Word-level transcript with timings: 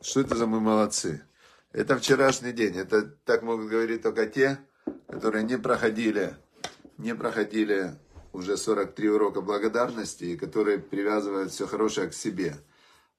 Что 0.00 0.20
это 0.20 0.34
за 0.34 0.46
мы 0.48 0.58
молодцы? 0.58 1.22
Это 1.70 1.96
вчерашний 1.96 2.52
день. 2.52 2.76
Это 2.76 3.02
так 3.02 3.42
могут 3.42 3.68
говорить 3.68 4.02
только 4.02 4.26
те, 4.26 4.58
которые 5.08 5.44
не 5.44 5.56
проходили, 5.56 6.34
не 6.98 7.14
проходили 7.14 7.92
уже 8.32 8.56
43 8.56 9.10
урока 9.10 9.40
благодарности 9.40 10.24
и 10.24 10.36
которые 10.36 10.78
привязывают 10.78 11.52
все 11.52 11.68
хорошее 11.68 12.08
к 12.08 12.14
себе. 12.14 12.56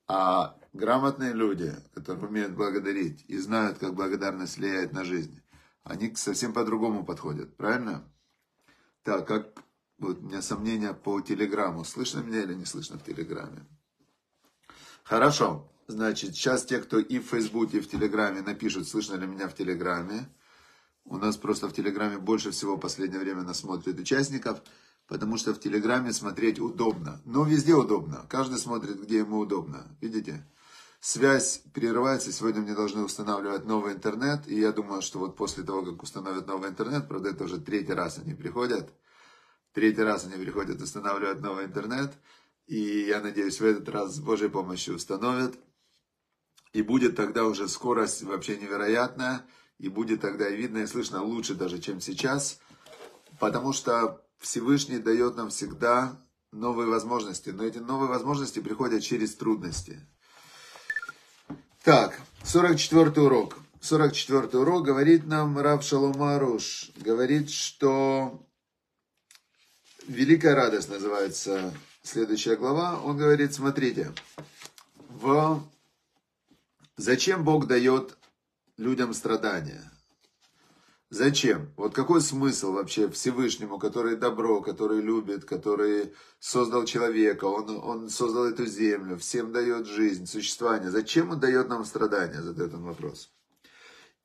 А 0.06 0.58
грамотные 0.74 1.32
люди, 1.32 1.74
которые 1.94 2.28
умеют 2.28 2.52
благодарить 2.52 3.24
и 3.30 3.38
знают, 3.38 3.78
как 3.78 3.94
благодарность 3.94 4.58
влияет 4.58 4.92
на 4.92 5.06
жизнь, 5.06 5.42
они 5.86 6.14
совсем 6.16 6.52
по-другому 6.52 7.06
подходят, 7.06 7.56
правильно? 7.56 8.04
Так, 9.04 9.26
как 9.26 9.64
вот 10.04 10.20
у 10.20 10.26
меня 10.26 10.42
сомнения 10.42 10.94
по 10.94 11.22
телеграмму. 11.22 11.84
Слышно 11.84 12.20
меня 12.20 12.44
или 12.44 12.54
не 12.54 12.66
слышно 12.66 12.98
в 12.98 13.04
телеграме? 13.04 13.66
Хорошо. 15.04 15.70
Значит, 15.88 16.36
сейчас 16.36 16.66
те, 16.66 16.80
кто 16.80 17.00
и 17.00 17.20
в 17.20 17.28
Фейсбуке, 17.28 17.78
и 17.78 17.82
в 17.82 17.90
Телеграме 17.90 18.42
напишут, 18.42 18.88
слышно 18.88 19.16
ли 19.16 19.28
меня 19.28 19.50
в 19.50 19.56
Телеграме. 19.56 20.30
У 21.04 21.18
нас 21.18 21.36
просто 21.36 21.68
в 21.68 21.74
Телеграме 21.74 22.18
больше 22.18 22.52
всего 22.52 22.78
в 22.78 22.80
последнее 22.80 23.20
время 23.20 23.42
нас 23.42 23.60
смотрят 23.60 24.00
участников, 24.00 24.62
потому 25.08 25.38
что 25.38 25.54
в 25.54 25.60
Телеграме 25.60 26.14
смотреть 26.14 26.60
удобно. 26.60 27.22
Но 27.26 27.44
везде 27.44 27.74
удобно. 27.74 28.26
Каждый 28.30 28.58
смотрит, 28.58 29.02
где 29.02 29.18
ему 29.18 29.40
удобно. 29.40 29.86
Видите? 30.00 30.48
Связь 31.02 31.62
прерывается. 31.74 32.32
Сегодня 32.32 32.62
мне 32.62 32.74
должны 32.74 33.04
устанавливать 33.04 33.66
новый 33.66 33.92
интернет. 33.92 34.48
И 34.48 34.58
я 34.58 34.72
думаю, 34.72 35.02
что 35.02 35.20
вот 35.20 35.36
после 35.36 35.64
того, 35.64 35.84
как 35.84 36.02
установят 36.02 36.48
новый 36.48 36.70
интернет, 36.70 37.10
правда, 37.10 37.32
это 37.32 37.44
уже 37.44 37.60
третий 37.60 37.92
раз 37.92 38.20
они 38.20 38.34
приходят. 38.34 38.90
Третий 39.74 40.04
раз 40.04 40.26
они 40.26 40.42
приходят 40.42 40.80
устанавливать 40.82 41.42
новый 41.42 41.66
интернет. 41.66 42.14
И 42.68 43.06
я 43.08 43.20
надеюсь, 43.22 43.60
в 43.60 43.66
этот 43.66 43.90
раз 43.90 44.16
с 44.16 44.20
Божьей 44.20 44.50
помощью 44.50 44.96
установят. 44.96 45.56
И 46.74 46.82
будет 46.84 47.16
тогда 47.16 47.46
уже 47.46 47.68
скорость 47.68 48.22
вообще 48.24 48.58
невероятная. 48.58 49.46
И 49.80 49.90
будет 49.90 50.22
тогда 50.22 50.48
и 50.48 50.56
видно, 50.56 50.80
и 50.80 50.88
слышно 50.88 51.24
лучше 51.24 51.56
даже, 51.56 51.80
чем 51.80 52.00
сейчас. 52.02 52.60
Потому 53.40 53.74
что 53.74 54.24
Всевышний 54.38 55.00
дает 55.00 55.36
нам 55.36 55.50
всегда 55.50 56.18
новые 56.52 56.88
возможности. 56.88 57.50
Но 57.50 57.64
эти 57.64 57.80
новые 57.80 58.10
возможности 58.10 58.60
приходят 58.60 59.02
через 59.02 59.36
трудности. 59.36 60.00
Так, 61.84 62.22
44 62.44 63.10
урок. 63.22 63.58
44 63.82 64.58
урок 64.60 64.86
говорит 64.86 65.26
нам 65.26 65.58
Рав 65.58 65.84
Шаломаруш. 65.84 66.92
Говорит, 66.98 67.50
что 67.50 68.48
Великая 70.08 70.56
радость 70.56 70.90
называется 70.90 71.74
следующая 72.02 72.56
глава. 72.56 73.00
Он 73.02 73.18
говорит, 73.18 73.54
смотрите, 73.54 74.12
в 75.10 75.64
Зачем 76.98 77.44
Бог 77.44 77.68
дает 77.68 78.18
людям 78.78 79.14
страдания? 79.14 79.92
Зачем? 81.10 81.72
Вот 81.76 81.94
какой 81.94 82.22
смысл 82.22 82.74
вообще 82.74 83.10
Всевышнему, 83.10 83.80
который 83.80 84.16
добро, 84.16 84.62
который 84.62 85.02
любит, 85.02 85.44
который 85.46 86.14
создал 86.40 86.86
человека, 86.86 87.46
он, 87.46 87.70
он 87.84 88.10
создал 88.10 88.46
эту 88.46 88.66
землю, 88.66 89.18
всем 89.18 89.52
дает 89.52 89.88
жизнь, 89.88 90.28
существование. 90.28 90.92
Зачем 90.92 91.32
он 91.32 91.40
дает 91.40 91.68
нам 91.68 91.84
страдания? 91.84 92.42
Задает 92.42 92.74
он 92.74 92.84
вопрос. 92.84 93.32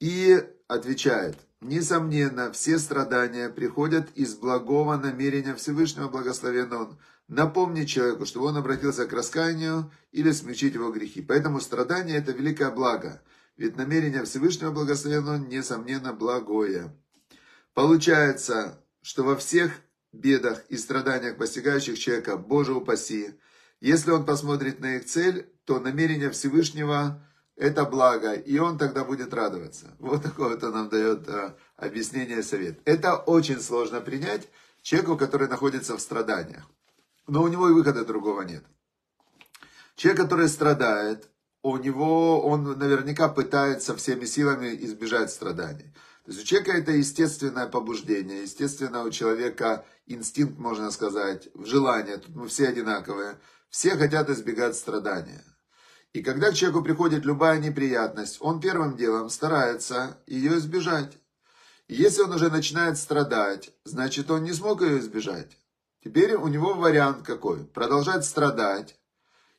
И 0.01 0.43
отвечает, 0.67 1.37
несомненно, 1.61 2.53
все 2.53 2.79
страдания 2.79 3.49
приходят 3.49 4.11
из 4.15 4.35
благого 4.35 4.97
намерения 4.97 5.55
Всевышнего, 5.55 6.09
благословен 6.09 6.73
он, 6.73 6.99
напомнить 7.27 7.89
человеку, 7.89 8.27
чтобы 8.27 8.47
он 8.47 8.57
обратился 8.57 9.07
к 9.07 9.13
раскаянию 9.13 9.91
или 10.13 10.31
смягчить 10.33 10.75
его 10.75 10.91
грехи. 10.91 11.21
Поэтому 11.21 11.61
страдание– 11.61 12.17
это 12.19 12.33
великое 12.33 12.71
благо, 12.71 13.23
ведь 13.57 13.77
намерение 13.77 14.25
Всевышнего 14.25 14.71
благословенно, 14.71 15.39
несомненно, 15.39 16.13
благое. 16.13 16.97
Получается, 17.75 18.83
что 19.03 19.25
во 19.25 19.37
всех 19.37 19.73
бедах 20.13 20.65
и 20.69 20.77
страданиях, 20.77 21.37
постигающих 21.37 21.99
человека, 21.99 22.37
Боже 22.37 22.73
упаси, 22.75 23.35
если 23.81 24.11
он 24.11 24.25
посмотрит 24.25 24.81
на 24.81 24.97
их 24.97 25.05
цель, 25.05 25.47
то 25.65 25.79
намерение 25.79 26.31
Всевышнего– 26.31 27.23
это 27.59 27.85
благо, 27.85 28.33
и 28.33 28.59
он 28.59 28.79
тогда 28.79 29.05
будет 29.05 29.35
радоваться. 29.35 29.95
Вот 29.99 30.23
такое 30.23 30.57
он 30.57 30.73
нам 30.73 30.89
дает 30.89 31.29
а, 31.29 31.57
объяснение, 31.77 32.43
совет. 32.43 32.81
Это 32.85 33.17
очень 33.17 33.61
сложно 33.61 34.01
принять 34.01 34.49
человеку, 34.83 35.17
который 35.19 35.49
находится 35.49 35.97
в 35.97 36.01
страданиях 36.01 36.69
но 37.29 37.43
у 37.43 37.49
него 37.49 37.69
и 37.69 37.73
выхода 37.73 38.05
другого 38.05 38.43
нет. 38.43 38.65
Человек, 39.95 40.23
который 40.23 40.49
страдает, 40.49 41.29
у 41.63 41.77
него, 41.77 42.41
он 42.41 42.79
наверняка 42.79 43.29
пытается 43.29 43.95
всеми 43.97 44.25
силами 44.25 44.75
избежать 44.85 45.31
страданий. 45.31 45.93
То 46.25 46.33
есть 46.33 46.43
у 46.43 46.47
человека 46.47 46.73
это 46.73 46.93
естественное 46.93 47.67
побуждение, 47.67 48.43
естественно 48.43 49.03
у 49.03 49.11
человека 49.11 49.85
инстинкт, 50.07 50.59
можно 50.59 50.91
сказать, 50.91 51.49
желание, 51.55 52.19
тут 52.19 52.35
мы 52.35 52.49
все 52.49 52.69
одинаковые, 52.69 53.39
все 53.71 53.97
хотят 53.97 54.31
избегать 54.31 54.77
страдания. 54.77 55.45
И 56.13 56.23
когда 56.23 56.51
к 56.51 56.55
человеку 56.55 56.83
приходит 56.83 57.25
любая 57.25 57.59
неприятность, 57.59 58.39
он 58.41 58.61
первым 58.61 58.97
делом 58.97 59.29
старается 59.29 60.19
ее 60.27 60.57
избежать. 60.59 61.19
И 61.87 61.95
если 61.95 62.23
он 62.23 62.33
уже 62.33 62.51
начинает 62.51 62.99
страдать, 62.99 63.71
значит 63.85 64.31
он 64.31 64.45
не 64.45 64.53
смог 64.53 64.83
ее 64.83 64.99
избежать. 65.01 65.59
Теперь 66.03 66.35
у 66.35 66.49
него 66.49 66.75
вариант 66.75 67.27
какой? 67.27 67.65
Продолжать 67.65 68.25
страдать 68.25 68.99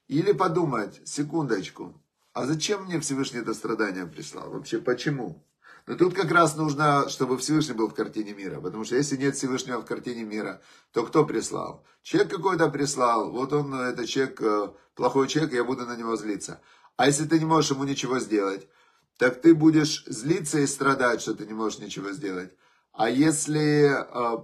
или 0.08 0.32
подумать, 0.32 1.02
секундочку, 1.06 1.94
а 2.34 2.46
зачем 2.46 2.86
мне 2.86 3.00
Всевышний 3.00 3.40
это 3.40 3.54
страдание 3.54 4.08
прислал? 4.08 4.50
Вообще 4.50 4.80
почему? 4.80 5.44
Но 5.90 5.96
тут 5.96 6.14
как 6.14 6.30
раз 6.30 6.56
нужно, 6.56 7.10
чтобы 7.10 7.40
Всевышний 7.40 7.74
был 7.74 7.88
в 7.88 7.96
картине 7.96 8.34
мира. 8.36 8.62
Потому 8.62 8.86
что 8.86 8.96
если 8.96 9.18
нет 9.18 9.36
Всевышнего 9.36 9.82
в 9.82 9.86
картине 9.86 10.24
мира, 10.24 10.62
то 10.94 11.04
кто 11.04 11.26
прислал? 11.26 11.84
Человек 12.04 12.32
какой-то 12.32 12.70
прислал. 12.70 13.32
Вот 13.32 13.54
он, 13.54 13.74
этот 13.74 14.06
человек, 14.06 14.40
э, 14.40 14.68
плохой 14.94 15.28
человек, 15.28 15.52
я 15.52 15.64
буду 15.64 15.88
на 15.88 15.96
него 15.96 16.16
злиться. 16.16 16.62
А 16.96 17.08
если 17.08 17.26
ты 17.26 17.40
не 17.40 17.46
можешь 17.46 17.72
ему 17.72 17.86
ничего 17.86 18.20
сделать, 18.20 18.68
так 19.18 19.42
ты 19.42 19.56
будешь 19.56 20.04
злиться 20.06 20.60
и 20.60 20.68
страдать, 20.68 21.22
что 21.22 21.34
ты 21.34 21.48
не 21.48 21.54
можешь 21.54 21.80
ничего 21.80 22.12
сделать. 22.12 22.52
А 22.94 23.10
если 23.10 23.90
э, 23.90 24.44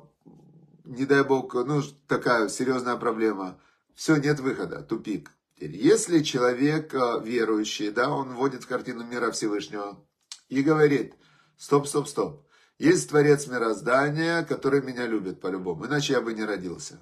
не 0.86 1.06
дай 1.06 1.24
бог, 1.24 1.54
ну, 1.54 1.84
такая 2.08 2.50
серьезная 2.50 2.96
проблема, 2.96 3.62
все, 3.94 4.16
нет 4.16 4.40
выхода, 4.40 4.82
тупик. 4.82 5.30
Если 5.58 6.24
человек 6.24 6.92
э, 6.96 7.22
верующий, 7.24 7.92
да, 7.92 8.10
он 8.10 8.34
вводит 8.34 8.64
в 8.64 8.68
картину 8.68 9.06
мира 9.06 9.30
Всевышнего 9.30 10.04
и 10.50 10.64
говорит, 10.64 11.14
стоп, 11.58 11.88
стоп, 11.88 12.08
стоп, 12.08 12.46
есть 12.78 13.10
Творец 13.10 13.48
мироздания, 13.48 14.44
который 14.44 14.82
меня 14.82 15.06
любит 15.06 15.40
по-любому, 15.42 15.86
иначе 15.86 16.14
я 16.14 16.22
бы 16.22 16.34
не 16.34 16.44
родился. 16.44 17.00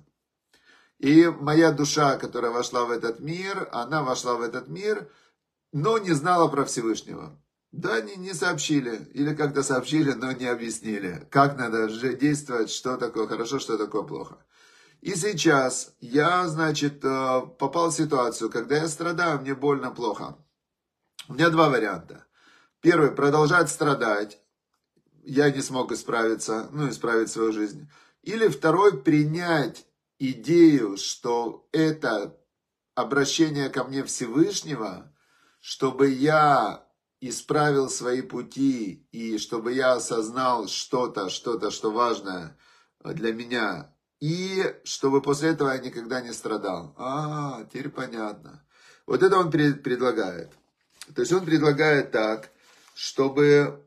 И 0.99 1.27
моя 1.27 1.71
душа, 1.71 2.17
которая 2.17 2.51
вошла 2.51 2.85
в 2.85 2.91
этот 2.91 3.19
мир, 3.19 3.67
она 3.71 4.03
вошла 4.03 4.35
в 4.35 4.41
этот 4.41 4.67
мир, 4.67 5.09
но 5.71 5.97
не 5.97 6.11
знала 6.11 6.47
про 6.47 6.63
Всевышнего. 6.63 7.37
Да, 7.73 7.99
не, 8.01 8.15
не 8.15 8.33
сообщили. 8.33 9.09
Или 9.13 9.35
как-то 9.35 9.63
сообщили, 9.63 10.11
но 10.11 10.31
не 10.31 10.45
объяснили. 10.45 11.27
Как 11.31 11.57
надо 11.57 11.89
же 11.89 12.15
действовать, 12.15 12.69
что 12.69 12.97
такое 12.97 13.27
хорошо, 13.27 13.59
что 13.59 13.77
такое 13.77 14.03
плохо. 14.03 14.37
И 15.01 15.15
сейчас 15.15 15.93
я, 15.99 16.47
значит, 16.47 17.03
э, 17.03 17.41
попал 17.59 17.89
в 17.89 17.95
ситуацию, 17.95 18.51
когда 18.51 18.77
я 18.77 18.87
страдаю, 18.87 19.41
мне 19.41 19.55
больно, 19.55 19.89
плохо. 19.89 20.37
У 21.27 21.33
меня 21.33 21.49
два 21.49 21.69
варианта. 21.69 22.25
Первый, 22.79 23.11
продолжать 23.11 23.69
страдать. 23.69 24.39
Я 25.25 25.51
не 25.51 25.61
смог 25.61 25.91
исправиться, 25.91 26.69
ну, 26.71 26.89
исправить 26.89 27.29
свою 27.29 27.51
жизнь. 27.51 27.89
Или 28.23 28.47
второй, 28.47 29.01
принять 29.01 29.85
идею, 30.19 30.97
что 30.97 31.67
это 31.71 32.37
обращение 32.95 33.69
ко 33.69 33.83
мне 33.83 34.03
Всевышнего, 34.03 35.11
чтобы 35.59 36.09
я 36.09 36.85
исправил 37.21 37.89
свои 37.89 38.21
пути, 38.21 39.07
и 39.11 39.37
чтобы 39.37 39.73
я 39.73 39.93
осознал 39.93 40.67
что-то, 40.67 41.29
что-то, 41.29 41.71
что 41.71 41.91
важно 41.91 42.57
для 43.03 43.33
меня, 43.33 43.93
и 44.19 44.75
чтобы 44.83 45.21
после 45.21 45.49
этого 45.49 45.69
я 45.69 45.79
никогда 45.79 46.21
не 46.21 46.33
страдал. 46.33 46.93
А, 46.97 47.65
теперь 47.71 47.89
понятно. 47.89 48.65
Вот 49.05 49.23
это 49.23 49.37
он 49.37 49.51
предлагает. 49.51 50.51
То 51.13 51.21
есть 51.21 51.33
он 51.33 51.43
предлагает 51.45 52.11
так, 52.11 52.51
чтобы 52.93 53.83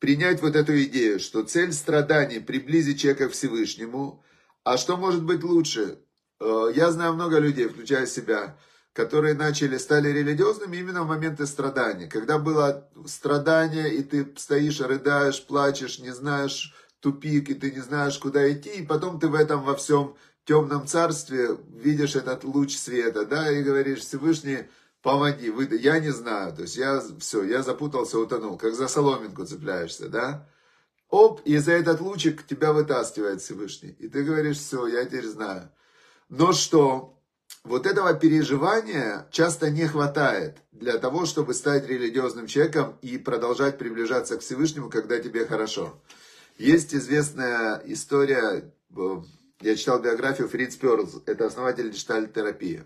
принять 0.00 0.42
вот 0.42 0.56
эту 0.56 0.82
идею, 0.84 1.20
что 1.20 1.44
цель 1.44 1.72
страданий 1.72 2.40
приблизить 2.40 3.00
человека 3.00 3.28
к 3.28 3.32
Всевышнему, 3.32 4.24
а 4.64 4.76
что 4.76 4.96
может 4.96 5.22
быть 5.22 5.44
лучше? 5.44 6.00
Э, 6.40 6.72
я 6.74 6.90
знаю 6.90 7.14
много 7.14 7.38
людей, 7.38 7.68
включая 7.68 8.06
себя, 8.06 8.58
которые 8.92 9.34
начали, 9.34 9.76
стали 9.76 10.08
религиозными 10.08 10.78
именно 10.78 11.04
в 11.04 11.08
моменты 11.08 11.46
страдания. 11.46 12.08
Когда 12.08 12.38
было 12.38 12.90
страдание, 13.06 13.94
и 13.94 14.02
ты 14.02 14.26
стоишь, 14.36 14.80
рыдаешь, 14.80 15.44
плачешь, 15.46 16.00
не 16.00 16.10
знаешь 16.10 16.74
тупик, 17.00 17.50
и 17.50 17.54
ты 17.54 17.70
не 17.70 17.80
знаешь, 17.80 18.18
куда 18.18 18.50
идти, 18.50 18.70
и 18.70 18.86
потом 18.86 19.20
ты 19.20 19.28
в 19.28 19.34
этом 19.34 19.62
во 19.62 19.76
всем 19.76 20.16
темном 20.44 20.86
царстве, 20.86 21.58
видишь 21.68 22.16
этот 22.16 22.44
луч 22.44 22.76
света, 22.76 23.24
да, 23.26 23.52
и 23.52 23.62
говоришь, 23.62 24.00
Всевышний, 24.00 24.66
помоги, 25.02 25.50
выдай. 25.50 25.78
Я 25.78 25.98
не 25.98 26.10
знаю, 26.10 26.54
то 26.54 26.62
есть 26.62 26.76
я, 26.76 27.02
все, 27.18 27.44
я 27.44 27.62
запутался, 27.62 28.18
утонул, 28.18 28.56
как 28.56 28.74
за 28.74 28.88
соломинку 28.88 29.44
цепляешься, 29.44 30.08
да. 30.08 30.48
Оп, 31.08 31.40
и 31.44 31.56
за 31.58 31.72
этот 31.72 32.00
лучик 32.00 32.46
тебя 32.46 32.72
вытаскивает 32.72 33.40
Всевышний. 33.40 33.96
И 33.98 34.08
ты 34.08 34.22
говоришь, 34.22 34.58
все, 34.58 34.86
я 34.86 35.04
теперь 35.04 35.26
знаю. 35.26 35.70
Но 36.28 36.52
что? 36.52 37.16
Вот 37.64 37.84
этого 37.84 38.14
переживания 38.14 39.26
часто 39.32 39.70
не 39.70 39.86
хватает 39.86 40.58
для 40.72 40.98
того, 40.98 41.26
чтобы 41.26 41.52
стать 41.52 41.86
религиозным 41.86 42.46
человеком 42.46 42.96
и 43.02 43.18
продолжать 43.18 43.76
приближаться 43.76 44.36
к 44.36 44.40
Всевышнему, 44.40 44.88
когда 44.88 45.18
тебе 45.18 45.44
хорошо. 45.44 46.00
Есть 46.56 46.94
известная 46.94 47.82
история, 47.86 48.72
э, 48.96 49.22
я 49.60 49.76
читал 49.76 50.00
биографию 50.00 50.48
Фриц 50.48 50.76
Перлс, 50.76 51.16
это 51.26 51.46
основатель 51.46 51.90
гештальт-терапии. 51.90 52.84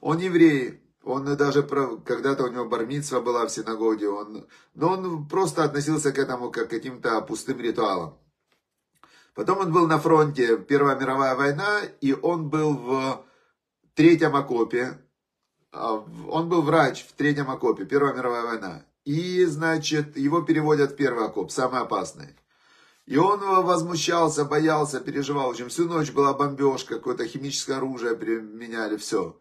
Он 0.00 0.18
еврей, 0.18 0.80
он 1.02 1.36
даже, 1.36 1.62
когда-то 1.62 2.44
у 2.44 2.48
него 2.48 2.66
бармитсва 2.66 3.20
была 3.20 3.46
в 3.46 3.50
синагоге, 3.50 4.08
он, 4.08 4.46
но 4.74 4.92
он 4.92 5.26
просто 5.28 5.64
относился 5.64 6.12
к 6.12 6.18
этому 6.18 6.50
как 6.50 6.68
к 6.68 6.70
каким-то 6.70 7.20
пустым 7.22 7.60
ритуалам. 7.60 8.18
Потом 9.34 9.58
он 9.58 9.72
был 9.72 9.86
на 9.86 9.98
фронте, 9.98 10.58
Первая 10.58 10.98
мировая 10.98 11.34
война, 11.34 11.80
и 12.00 12.12
он 12.12 12.50
был 12.50 12.74
в 12.74 13.24
третьем 13.94 14.36
окопе. 14.36 14.98
А, 15.72 16.04
он 16.28 16.48
был 16.48 16.62
врач 16.62 17.06
в 17.06 17.12
третьем 17.12 17.50
окопе, 17.50 17.86
Первая 17.86 18.12
мировая 18.12 18.42
война. 18.42 18.84
И, 19.04 19.44
значит, 19.46 20.16
его 20.16 20.42
переводят 20.42 20.92
в 20.92 20.96
первый 20.96 21.24
окоп, 21.24 21.50
самый 21.50 21.80
опасный. 21.80 22.36
И 23.06 23.16
он 23.16 23.40
возмущался, 23.64 24.44
боялся, 24.44 25.00
переживал. 25.00 25.48
В 25.48 25.50
общем, 25.52 25.68
всю 25.68 25.88
ночь 25.88 26.12
была 26.12 26.34
бомбежка, 26.34 26.96
какое-то 26.96 27.26
химическое 27.26 27.74
оружие 27.74 28.14
применяли, 28.16 28.96
все. 28.96 29.36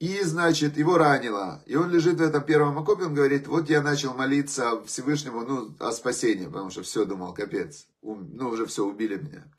И, 0.00 0.22
значит, 0.22 0.76
его 0.76 0.96
ранило. 0.96 1.62
И 1.66 1.74
он 1.74 1.90
лежит 1.90 2.18
в 2.18 2.22
этом 2.22 2.44
первом 2.44 2.78
окопе, 2.78 3.06
он 3.06 3.14
говорит, 3.14 3.48
вот 3.48 3.68
я 3.68 3.82
начал 3.82 4.14
молиться 4.14 4.80
Всевышнему, 4.84 5.40
ну, 5.40 5.74
о 5.80 5.90
спасении, 5.90 6.46
потому 6.46 6.70
что 6.70 6.82
все, 6.82 7.04
думал, 7.04 7.34
капец, 7.34 7.88
ну, 8.02 8.48
уже 8.48 8.66
все, 8.66 8.84
убили 8.84 9.16
меня. 9.16 9.52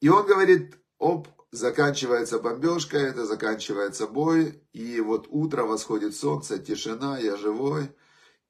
И 0.00 0.08
он 0.08 0.26
говорит, 0.26 0.76
оп, 0.98 1.28
заканчивается 1.50 2.38
бомбежка, 2.38 2.96
это 2.96 3.26
заканчивается 3.26 4.06
бой, 4.06 4.62
и 4.72 5.00
вот 5.00 5.26
утро, 5.28 5.64
восходит 5.64 6.16
солнце, 6.16 6.58
тишина, 6.58 7.18
я 7.18 7.36
живой. 7.36 7.90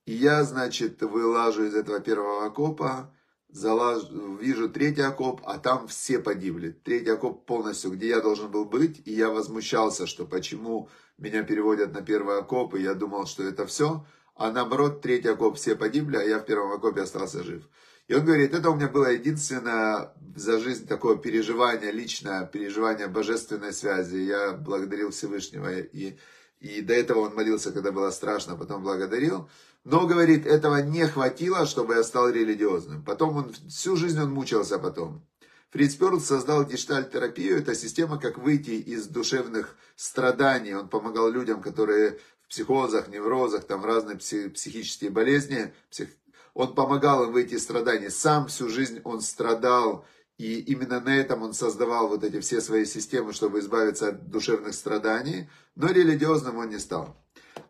И 0.06 0.12
я, 0.12 0.44
значит, 0.44 1.02
вылажу 1.02 1.64
из 1.64 1.74
этого 1.74 1.98
первого 2.00 2.46
окопа, 2.46 3.12
залаж, 3.48 4.02
вижу 4.40 4.68
третий 4.68 5.02
окоп, 5.02 5.40
а 5.44 5.58
там 5.58 5.88
все 5.88 6.18
погибли. 6.18 6.70
Третий 6.70 7.10
окоп 7.10 7.46
полностью, 7.46 7.90
где 7.92 8.08
я 8.08 8.20
должен 8.20 8.50
был 8.50 8.64
быть, 8.64 9.02
и 9.04 9.12
я 9.12 9.28
возмущался, 9.30 10.06
что 10.06 10.26
почему 10.26 10.88
меня 11.16 11.42
переводят 11.42 11.92
на 11.92 12.02
первый 12.02 12.38
окоп, 12.38 12.74
и 12.74 12.82
я 12.82 12.94
думал, 12.94 13.26
что 13.26 13.42
это 13.42 13.66
все, 13.66 14.04
а 14.36 14.52
наоборот, 14.52 15.00
третий 15.00 15.28
окоп 15.28 15.56
все 15.56 15.74
погибли, 15.74 16.16
а 16.16 16.22
я 16.22 16.38
в 16.38 16.44
первом 16.44 16.72
окопе 16.72 17.02
остался 17.02 17.42
жив. 17.42 17.68
И 18.06 18.14
он 18.14 18.24
говорит, 18.24 18.54
это 18.54 18.70
у 18.70 18.74
меня 18.74 18.88
было 18.88 19.10
единственное 19.10 20.14
за 20.34 20.58
жизнь 20.58 20.86
такое 20.86 21.16
переживание, 21.16 21.92
личное 21.92 22.46
переживание 22.46 23.06
божественной 23.06 23.72
связи. 23.72 24.16
Я 24.16 24.52
благодарил 24.52 25.10
Всевышнего, 25.10 25.78
и, 25.78 26.16
и 26.60 26.80
до 26.80 26.94
этого 26.94 27.20
он 27.20 27.34
молился, 27.34 27.70
когда 27.70 27.92
было 27.92 28.10
страшно, 28.10 28.56
потом 28.56 28.82
благодарил. 28.82 29.50
Но, 29.90 30.06
говорит, 30.06 30.46
этого 30.46 30.82
не 30.82 31.06
хватило, 31.06 31.64
чтобы 31.64 31.94
я 31.94 32.02
стал 32.02 32.28
религиозным. 32.28 33.02
Потом 33.02 33.36
он, 33.36 33.54
всю 33.70 33.96
жизнь 33.96 34.20
он 34.20 34.30
мучился 34.30 34.78
потом. 34.78 35.26
Фриц 35.70 35.94
Перлс 35.94 36.26
создал 36.26 36.66
гештальт-терапию. 36.66 37.56
Это 37.56 37.74
система, 37.74 38.20
как 38.20 38.36
выйти 38.36 38.72
из 38.72 39.06
душевных 39.06 39.76
страданий. 39.96 40.74
Он 40.74 40.90
помогал 40.90 41.30
людям, 41.30 41.62
которые 41.62 42.18
в 42.42 42.48
психозах, 42.48 43.08
неврозах, 43.08 43.64
там 43.64 43.82
разные 43.82 44.18
психические 44.18 45.08
болезни. 45.08 45.72
Псих... 45.88 46.10
Он 46.52 46.74
помогал 46.74 47.24
им 47.24 47.32
выйти 47.32 47.54
из 47.54 47.62
страданий. 47.62 48.10
Сам 48.10 48.48
всю 48.48 48.68
жизнь 48.68 49.00
он 49.04 49.22
страдал. 49.22 50.04
И 50.36 50.60
именно 50.60 51.00
на 51.00 51.16
этом 51.16 51.42
он 51.42 51.54
создавал 51.54 52.08
вот 52.08 52.24
эти 52.24 52.40
все 52.40 52.60
свои 52.60 52.84
системы, 52.84 53.32
чтобы 53.32 53.60
избавиться 53.60 54.08
от 54.08 54.28
душевных 54.28 54.74
страданий. 54.74 55.48
Но 55.76 55.88
религиозным 55.88 56.58
он 56.58 56.68
не 56.68 56.78
стал. 56.78 57.16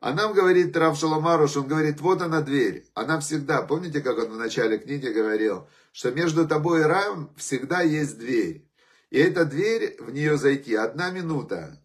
А 0.01 0.13
нам 0.13 0.33
говорит 0.33 0.77
Рав 0.77 0.99
Шаламаруш, 0.99 1.57
он 1.57 1.69
говорит, 1.69 2.01
вот 2.01 2.23
она 2.23 2.41
дверь. 2.41 2.87
Она 2.95 3.21
всегда, 3.21 3.63
помните, 3.63 4.01
как 4.01 4.19
он 4.19 4.33
в 4.33 4.37
начале 4.37 4.79
книги 4.79 5.09
говорил, 5.09 5.69
что 5.93 6.11
между 6.11 6.47
тобой 6.47 6.81
и 6.81 6.85
раем 6.85 7.31
всегда 7.37 7.83
есть 7.83 8.19
дверь. 8.19 8.69
И 9.11 9.19
эта 9.19 9.45
дверь, 9.45 9.97
в 10.01 10.11
нее 10.13 10.37
зайти 10.37 10.75
одна 10.75 11.11
минута. 11.11 11.83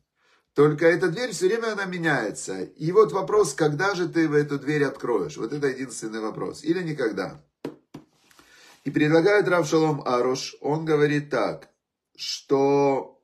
Только 0.54 0.86
эта 0.86 1.10
дверь 1.10 1.32
все 1.32 1.48
время 1.48 1.74
она 1.74 1.86
меняется. 1.86 2.62
И 2.62 2.92
вот 2.92 3.12
вопрос, 3.12 3.54
когда 3.54 3.96
же 3.96 4.08
ты 4.08 4.28
в 4.28 4.34
эту 4.34 4.60
дверь 4.60 4.84
откроешь? 4.84 5.38
Вот 5.38 5.52
это 5.52 5.68
единственный 5.68 6.20
вопрос. 6.20 6.64
Или 6.64 6.84
никогда. 6.84 7.44
И 8.84 8.92
предлагает 8.92 9.48
Рав 9.48 9.68
Шалом 9.68 10.02
Аруш, 10.06 10.56
он 10.62 10.86
говорит 10.86 11.30
так, 11.30 11.70
что 12.16 13.22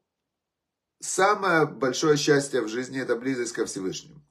самое 0.99 1.65
большое 1.65 2.17
счастье 2.17 2.61
в 2.61 2.67
жизни 2.67 2.99
это 2.99 3.15
близость 3.15 3.53
ко 3.53 3.65
Всевышнему. 3.65 4.21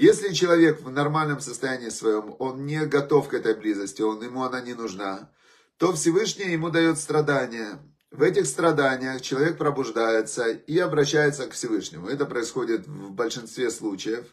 Если 0.00 0.32
человек 0.32 0.80
в 0.80 0.92
нормальном 0.92 1.40
состоянии 1.40 1.88
своем, 1.88 2.36
он 2.38 2.66
не 2.66 2.86
готов 2.86 3.26
к 3.26 3.34
этой 3.34 3.56
близости, 3.56 4.00
он, 4.00 4.22
ему 4.22 4.44
она 4.44 4.60
не 4.60 4.74
нужна, 4.74 5.28
то 5.76 5.92
Всевышний 5.92 6.52
ему 6.52 6.70
дает 6.70 6.98
страдания. 6.98 7.80
В 8.12 8.22
этих 8.22 8.46
страданиях 8.46 9.20
человек 9.22 9.58
пробуждается 9.58 10.50
и 10.50 10.78
обращается 10.78 11.48
к 11.48 11.52
Всевышнему. 11.52 12.06
Это 12.06 12.26
происходит 12.26 12.86
в 12.86 13.10
большинстве 13.10 13.72
случаев. 13.72 14.24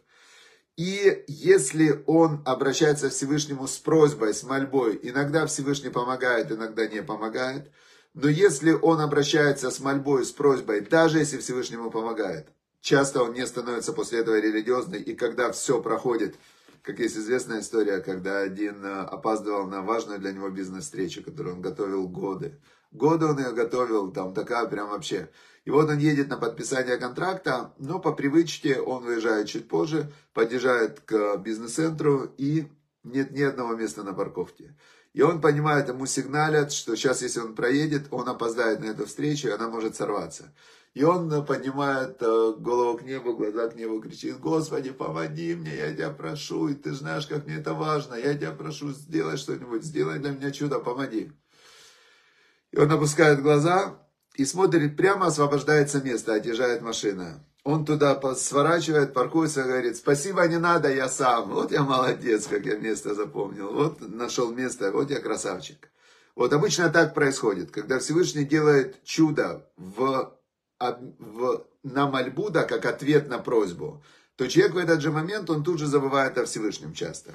И 0.78 1.24
если 1.28 2.04
он 2.06 2.44
обращается 2.46 3.10
к 3.10 3.14
Всевышнему 3.14 3.66
с 3.66 3.80
просьбой, 3.80 4.36
с 4.36 4.44
мольбой, 4.44 5.00
иногда 5.02 5.48
Всевышний 5.48 5.90
помогает, 5.90 6.52
иногда 6.52 6.86
не 6.86 7.02
помогает, 7.02 7.72
но 8.14 8.30
если 8.30 8.72
он 8.72 9.02
обращается 9.02 9.72
с 9.72 9.80
мольбой, 9.80 10.26
с 10.26 10.32
просьбой, 10.32 10.82
даже 10.82 11.18
если 11.18 11.40
Всевышнему 11.40 11.90
помогает, 11.90 12.50
Часто 12.86 13.24
он 13.24 13.34
не 13.34 13.48
становится 13.48 13.94
после 13.94 14.20
этого 14.20 14.40
религиозным, 14.40 15.02
и 15.02 15.16
когда 15.16 15.52
все 15.52 15.82
проходит, 15.82 16.36
как 16.84 17.00
есть 17.00 17.18
известная 17.18 17.62
история, 17.62 17.98
когда 17.98 18.42
один 18.42 18.86
э, 18.86 19.00
опаздывал 19.06 19.66
на 19.66 19.82
важную 19.82 20.20
для 20.20 20.32
него 20.32 20.52
бизнес-встречу, 20.52 21.24
которую 21.24 21.56
он 21.56 21.62
готовил 21.64 22.08
годы. 22.08 22.62
Годы 22.92 23.26
он 23.26 23.40
ее 23.40 23.54
готовил, 23.54 24.12
там 24.12 24.36
такая 24.36 24.68
прям 24.68 24.90
вообще. 24.90 25.32
И 25.64 25.72
вот 25.72 25.90
он 25.90 25.98
едет 25.98 26.28
на 26.28 26.38
подписание 26.38 26.98
контракта, 26.98 27.74
но 27.80 27.98
по 27.98 28.12
привычке 28.12 28.80
он 28.80 29.04
выезжает 29.04 29.48
чуть 29.48 29.68
позже, 29.68 30.12
подъезжает 30.34 31.00
к 31.00 31.38
бизнес-центру 31.38 32.36
и 32.38 32.68
нет 33.04 33.32
ни 33.32 33.42
одного 33.42 33.74
места 33.74 34.04
на 34.04 34.14
парковке. 34.14 34.76
И 35.14 35.24
он 35.24 35.42
понимает, 35.42 35.90
ему 35.90 36.06
сигналят, 36.06 36.72
что 36.72 36.96
сейчас, 36.96 37.24
если 37.24 37.40
он 37.40 37.56
проедет, 37.56 38.10
он 38.12 38.30
опоздает 38.30 38.82
на 38.82 38.86
эту 38.86 39.08
встречу, 39.08 39.48
и 39.48 39.52
она 39.52 39.70
может 39.70 39.96
сорваться. 39.96 40.54
И 40.96 41.04
он 41.04 41.46
поднимает 41.46 42.22
э, 42.22 42.54
голову 42.58 42.98
к 42.98 43.04
небу, 43.04 43.36
глаза 43.36 43.68
к 43.68 43.76
небу, 43.76 44.00
кричит, 44.00 44.40
Господи, 44.40 44.92
помоги 44.92 45.54
мне, 45.54 45.76
я 45.76 45.94
тебя 45.94 46.10
прошу, 46.10 46.70
и 46.70 46.74
ты 46.74 46.94
знаешь, 46.94 47.28
как 47.28 47.46
мне 47.46 47.58
это 47.58 47.74
важно, 47.74 48.16
я 48.16 48.34
тебя 48.34 48.52
прошу, 48.52 48.92
сделай 48.92 49.36
что-нибудь, 49.36 49.84
сделай 49.84 50.20
для 50.20 50.32
меня 50.32 50.52
чудо, 50.52 50.80
помоги. 50.80 51.34
И 52.72 52.78
он 52.78 52.90
опускает 52.90 53.42
глаза 53.42 54.00
и 54.36 54.46
смотрит, 54.46 54.96
прямо 54.96 55.26
освобождается 55.26 56.02
место, 56.02 56.34
отъезжает 56.34 56.82
машина. 56.82 57.46
Он 57.66 57.84
туда 57.84 58.18
сворачивает, 58.34 59.14
паркуется, 59.14 59.64
говорит, 59.64 59.98
спасибо, 59.98 60.48
не 60.48 60.60
надо, 60.60 60.90
я 60.90 61.10
сам. 61.10 61.50
Вот 61.50 61.74
я 61.74 61.84
молодец, 61.84 62.48
как 62.48 62.66
я 62.66 62.78
место 62.78 63.16
запомнил. 63.16 63.74
Вот 63.74 64.00
нашел 64.00 64.50
место, 64.54 64.94
вот 64.94 65.12
я 65.12 65.20
красавчик. 65.20 65.90
Вот 66.36 66.54
обычно 66.54 66.90
так 66.90 67.14
происходит, 67.14 67.72
когда 67.72 68.00
Всевышний 68.00 68.46
делает 68.46 69.04
чудо 69.04 69.70
в 69.76 69.96
в, 70.06 70.36
на 70.80 72.08
мольбу, 72.08 72.50
да, 72.50 72.64
как 72.64 72.86
ответ 72.86 73.30
на 73.30 73.40
просьбу, 73.40 74.04
то 74.36 74.48
человек 74.48 74.74
в 74.74 74.78
этот 74.78 75.02
же 75.02 75.12
момент, 75.12 75.50
он 75.50 75.64
тут 75.64 75.80
же 75.80 75.88
забывает 75.88 76.38
о 76.38 76.46
Всевышнем 76.46 76.94
часто. 76.94 77.34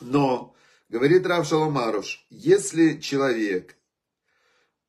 Но, 0.00 0.54
говорит 0.88 1.26
Рав 1.26 1.46
Шаломаруш, 1.46 2.26
если 2.30 2.98
человек 2.98 3.76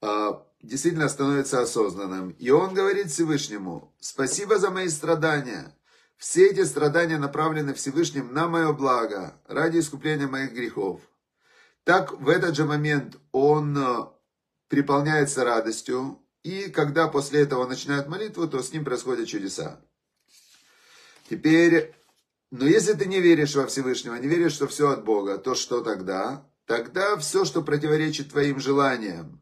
а, 0.01 0.43
действительно 0.61 1.09
становится 1.09 1.61
осознанным, 1.61 2.31
и 2.31 2.49
он 2.49 2.73
говорит 2.73 3.11
Всевышнему, 3.11 3.93
спасибо 3.99 4.57
за 4.57 4.71
мои 4.71 4.87
страдания, 4.87 5.75
все 6.17 6.47
эти 6.47 6.63
страдания 6.63 7.17
направлены 7.17 7.73
Всевышним 7.73 8.33
на 8.33 8.47
мое 8.47 8.73
благо, 8.73 9.35
ради 9.47 9.79
искупления 9.79 10.27
моих 10.27 10.53
грехов. 10.53 11.01
Так 11.83 12.19
в 12.19 12.29
этот 12.29 12.55
же 12.55 12.65
момент 12.65 13.17
он 13.31 13.77
а, 13.77 14.13
переполняется 14.69 15.43
радостью, 15.43 16.19
и 16.43 16.69
когда 16.69 17.07
после 17.07 17.41
этого 17.41 17.67
начинает 17.67 18.07
молитву, 18.07 18.47
то 18.47 18.61
с 18.61 18.73
ним 18.73 18.83
происходят 18.83 19.27
чудеса. 19.27 19.81
Теперь, 21.29 21.93
но 22.49 22.65
если 22.65 22.93
ты 22.93 23.05
не 23.05 23.21
веришь 23.21 23.55
во 23.55 23.67
Всевышнего, 23.67 24.15
не 24.15 24.27
веришь, 24.27 24.53
что 24.53 24.67
все 24.67 24.89
от 24.89 25.03
Бога, 25.03 25.37
то 25.37 25.55
что 25.55 25.81
тогда? 25.81 26.45
Тогда 26.65 27.17
все, 27.17 27.45
что 27.45 27.61
противоречит 27.61 28.31
твоим 28.31 28.59
желаниям, 28.59 29.41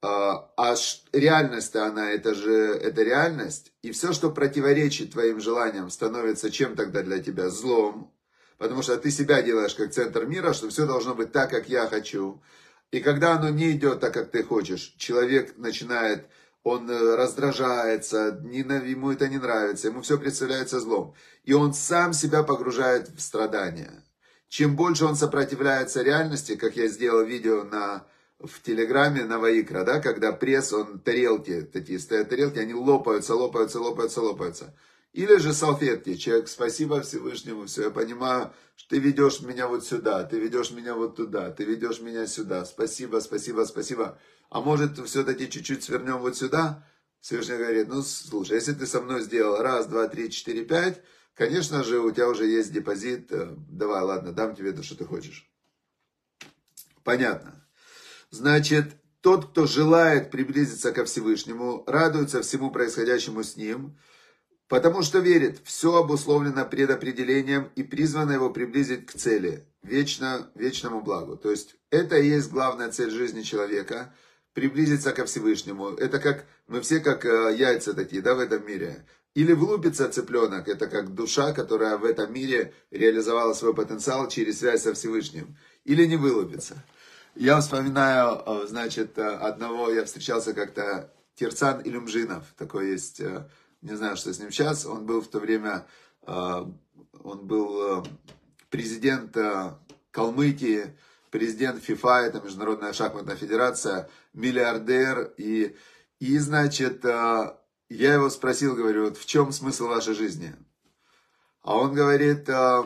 а, 0.00 0.50
а 0.56 0.74
реальность-то 1.12 1.86
она, 1.86 2.10
это 2.10 2.34
же, 2.34 2.52
это 2.52 3.02
реальность. 3.02 3.72
И 3.82 3.92
все, 3.92 4.12
что 4.12 4.30
противоречит 4.30 5.12
твоим 5.12 5.40
желаниям, 5.40 5.90
становится 5.90 6.50
чем 6.50 6.74
тогда 6.74 7.02
для 7.02 7.22
тебя? 7.22 7.48
Злом. 7.50 8.12
Потому 8.58 8.82
что 8.82 8.96
ты 8.96 9.10
себя 9.10 9.42
делаешь 9.42 9.74
как 9.74 9.92
центр 9.92 10.26
мира, 10.26 10.52
что 10.52 10.68
все 10.70 10.86
должно 10.86 11.14
быть 11.14 11.30
так, 11.30 11.50
как 11.50 11.68
я 11.68 11.86
хочу. 11.86 12.42
И 12.92 13.00
когда 13.00 13.36
оно 13.36 13.48
не 13.48 13.72
идет 13.72 14.00
так, 14.00 14.12
как 14.12 14.30
ты 14.30 14.42
хочешь, 14.44 14.94
человек 14.98 15.56
начинает, 15.56 16.26
он 16.62 16.88
э, 16.90 17.16
раздражается, 17.16 18.38
ему 18.44 19.10
это 19.10 19.28
не 19.28 19.38
нравится, 19.38 19.88
ему 19.88 20.02
все 20.02 20.18
представляется 20.18 20.78
злом. 20.78 21.14
И 21.44 21.54
он 21.54 21.72
сам 21.72 22.12
себя 22.12 22.42
погружает 22.42 23.08
в 23.08 23.20
страдания. 23.20 24.04
Чем 24.48 24.76
больше 24.76 25.06
он 25.06 25.16
сопротивляется 25.16 26.02
реальности, 26.02 26.54
как 26.54 26.76
я 26.76 26.86
сделал 26.86 27.24
видео 27.24 27.64
на, 27.64 28.06
в 28.38 28.60
Телеграме 28.60 29.24
на 29.24 29.38
Ваикра, 29.38 29.84
да, 29.84 29.98
когда 29.98 30.30
пресс, 30.30 30.74
он 30.74 30.98
тарелки, 31.00 31.62
такие 31.62 31.98
стоят 31.98 32.28
тарелки, 32.28 32.58
они 32.58 32.74
лопаются, 32.74 33.34
лопаются, 33.34 33.80
лопаются, 33.80 34.20
лопаются. 34.20 34.74
Или 35.12 35.36
же 35.36 35.52
салфетки. 35.52 36.16
Человек, 36.16 36.48
спасибо 36.48 37.02
Всевышнему, 37.02 37.66
все, 37.66 37.84
я 37.84 37.90
понимаю, 37.90 38.52
что 38.76 38.90
ты 38.90 38.98
ведешь 38.98 39.40
меня 39.42 39.68
вот 39.68 39.84
сюда, 39.84 40.24
ты 40.24 40.38
ведешь 40.38 40.70
меня 40.70 40.94
вот 40.94 41.16
туда, 41.16 41.50
ты 41.50 41.64
ведешь 41.64 42.00
меня 42.00 42.26
сюда. 42.26 42.64
Спасибо, 42.64 43.20
спасибо, 43.20 43.64
спасибо. 43.64 44.18
А 44.48 44.60
может, 44.62 44.98
все-таки 45.06 45.50
чуть-чуть 45.50 45.84
свернем 45.84 46.18
вот 46.18 46.36
сюда? 46.36 46.86
Всевышний 47.20 47.56
говорит, 47.56 47.88
ну, 47.88 48.02
слушай, 48.02 48.54
если 48.54 48.72
ты 48.72 48.86
со 48.86 49.00
мной 49.02 49.20
сделал 49.20 49.58
раз, 49.58 49.86
два, 49.86 50.08
три, 50.08 50.30
четыре, 50.30 50.64
пять, 50.64 51.02
конечно 51.34 51.84
же, 51.84 52.00
у 52.00 52.10
тебя 52.10 52.28
уже 52.28 52.46
есть 52.46 52.72
депозит. 52.72 53.30
Э, 53.30 53.54
давай, 53.68 54.02
ладно, 54.02 54.32
дам 54.32 54.56
тебе 54.56 54.72
то, 54.72 54.82
что 54.82 54.96
ты 54.96 55.04
хочешь. 55.04 55.48
Понятно. 57.04 57.66
Значит, 58.30 58.96
тот, 59.20 59.50
кто 59.50 59.66
желает 59.66 60.30
приблизиться 60.30 60.90
ко 60.90 61.04
Всевышнему, 61.04 61.84
радуется 61.86 62.40
всему 62.40 62.70
происходящему 62.70 63.44
с 63.44 63.56
ним– 63.56 63.98
Потому 64.72 65.02
что 65.02 65.18
верит, 65.18 65.60
все 65.64 65.96
обусловлено 65.96 66.64
предопределением 66.64 67.70
и 67.76 67.82
призвано 67.82 68.32
его 68.32 68.48
приблизить 68.48 69.04
к 69.04 69.12
цели, 69.12 69.66
вечно, 69.82 70.50
вечному 70.54 71.02
благу. 71.02 71.36
То 71.36 71.50
есть 71.50 71.76
это 71.90 72.16
и 72.16 72.28
есть 72.28 72.50
главная 72.50 72.90
цель 72.90 73.10
жизни 73.10 73.42
человека, 73.42 74.14
приблизиться 74.54 75.12
ко 75.12 75.26
Всевышнему. 75.26 75.90
Это 75.90 76.18
как, 76.18 76.46
мы 76.68 76.80
все 76.80 77.00
как 77.00 77.26
э, 77.26 77.54
яйца 77.54 77.92
такие, 77.92 78.22
да, 78.22 78.34
в 78.34 78.38
этом 78.38 78.66
мире. 78.66 79.04
Или 79.34 79.52
влупится 79.52 80.08
цыпленок, 80.08 80.66
это 80.66 80.86
как 80.86 81.14
душа, 81.14 81.52
которая 81.52 81.98
в 81.98 82.06
этом 82.06 82.32
мире 82.32 82.72
реализовала 82.90 83.52
свой 83.52 83.74
потенциал 83.74 84.26
через 84.28 84.60
связь 84.60 84.84
со 84.84 84.94
Всевышним. 84.94 85.54
Или 85.84 86.06
не 86.06 86.16
вылупится. 86.16 86.82
Я 87.34 87.60
вспоминаю, 87.60 88.42
э, 88.46 88.66
значит, 88.68 89.18
э, 89.18 89.22
одного, 89.22 89.90
я 89.90 90.06
встречался 90.06 90.54
как-то, 90.54 91.12
Терцан 91.34 91.82
Илюмжинов, 91.82 92.44
такой 92.56 92.90
есть 92.90 93.20
не 93.82 93.96
знаю, 93.96 94.16
что 94.16 94.32
с 94.32 94.38
ним 94.38 94.50
сейчас, 94.50 94.86
он 94.86 95.04
был 95.04 95.20
в 95.20 95.28
то 95.28 95.40
время, 95.40 95.86
а, 96.22 96.70
он 97.22 97.46
был 97.46 97.82
а, 97.82 98.04
президент 98.70 99.36
а, 99.36 99.78
Калмыкии, 100.12 100.96
президент 101.30 101.82
ФИФА, 101.82 102.26
это 102.26 102.40
Международная 102.40 102.92
шахматная 102.92 103.36
федерация, 103.36 104.08
миллиардер, 104.32 105.34
и, 105.36 105.76
и 106.20 106.38
значит, 106.38 107.04
я 107.04 107.54
его 107.88 108.28
спросил, 108.28 108.76
говорю, 108.76 109.04
вот 109.06 109.16
в 109.16 109.24
чем 109.24 109.52
смысл 109.52 109.86
вашей 109.86 110.14
жизни? 110.14 110.54
А 111.62 111.76
он 111.78 111.94
говорит, 111.94 112.46
а 112.50 112.84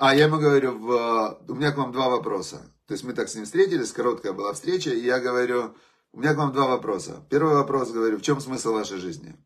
я 0.00 0.24
ему 0.24 0.38
говорю, 0.38 0.76
в, 0.78 1.40
у 1.46 1.54
меня 1.54 1.70
к 1.70 1.76
вам 1.76 1.92
два 1.92 2.08
вопроса. 2.08 2.72
То 2.86 2.94
есть 2.94 3.04
мы 3.04 3.12
так 3.12 3.28
с 3.28 3.36
ним 3.36 3.44
встретились, 3.44 3.92
короткая 3.92 4.32
была 4.32 4.52
встреча, 4.52 4.90
и 4.90 5.04
я 5.04 5.20
говорю, 5.20 5.76
у 6.12 6.18
меня 6.18 6.34
к 6.34 6.38
вам 6.38 6.52
два 6.52 6.66
вопроса. 6.66 7.24
Первый 7.30 7.54
вопрос, 7.54 7.92
говорю, 7.92 8.18
в 8.18 8.22
чем 8.22 8.40
смысл 8.40 8.72
вашей 8.72 8.98
жизни? 8.98 9.36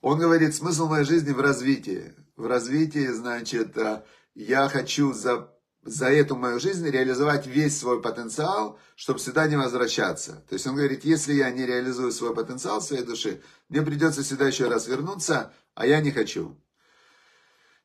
Он 0.00 0.18
говорит, 0.18 0.54
смысл 0.54 0.88
моей 0.88 1.04
жизни 1.04 1.32
в 1.32 1.40
развитии. 1.40 2.14
В 2.36 2.46
развитии, 2.46 3.06
значит, 3.08 3.76
э, 3.76 4.02
я 4.34 4.68
хочу 4.68 5.12
за, 5.12 5.52
за 5.82 6.06
эту 6.06 6.36
мою 6.36 6.58
жизнь 6.58 6.88
реализовать 6.88 7.46
весь 7.46 7.78
свой 7.78 8.00
потенциал, 8.00 8.78
чтобы 8.96 9.20
сюда 9.20 9.46
не 9.46 9.56
возвращаться. 9.56 10.42
То 10.48 10.54
есть 10.54 10.66
он 10.66 10.76
говорит, 10.76 11.04
если 11.04 11.34
я 11.34 11.50
не 11.50 11.66
реализую 11.66 12.12
свой 12.12 12.34
потенциал 12.34 12.80
своей 12.80 13.04
души, 13.04 13.42
мне 13.68 13.82
придется 13.82 14.24
сюда 14.24 14.46
еще 14.46 14.68
раз 14.68 14.88
вернуться, 14.88 15.52
а 15.74 15.86
я 15.86 16.00
не 16.00 16.12
хочу. 16.12 16.56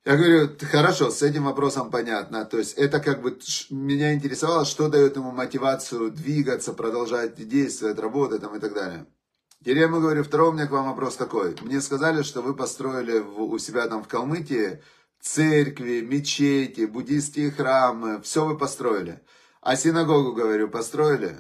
Я 0.06 0.16
говорю, 0.18 0.56
хорошо, 0.62 1.10
с 1.10 1.22
этим 1.24 1.46
вопросом 1.46 1.90
понятно. 1.90 2.46
То 2.46 2.60
есть 2.60 2.76
это 2.78 3.00
как 3.00 3.22
бы 3.22 3.40
меня 3.72 4.14
интересовало, 4.14 4.64
что 4.64 4.88
дает 4.88 5.16
ему 5.18 5.32
мотивацию 5.32 6.12
двигаться, 6.12 6.74
продолжать 6.74 7.36
действовать, 7.48 8.00
работать 8.00 8.42
там 8.42 8.56
и 8.56 8.60
так 8.60 8.74
далее. 8.74 9.08
Теперь 9.60 9.78
я 9.80 9.84
ему 9.86 10.00
говорю, 10.00 10.24
второй 10.24 10.50
у 10.50 10.52
меня 10.52 10.68
к 10.68 10.72
вам 10.72 10.88
вопрос 10.88 11.16
такой. 11.16 11.56
Мне 11.62 11.82
сказали, 11.82 12.22
что 12.22 12.42
вы 12.42 12.56
построили 12.56 13.20
у 13.20 13.58
себя 13.58 13.88
там 13.88 14.04
в 14.04 14.08
Калмыкии 14.08 14.82
церкви, 15.26 16.02
мечети, 16.02 16.86
буддийские 16.86 17.52
храмы, 17.52 18.22
все 18.22 18.46
вы 18.46 18.58
построили. 18.58 19.22
А 19.62 19.76
синагогу, 19.76 20.34
говорю, 20.34 20.70
построили? 20.70 21.36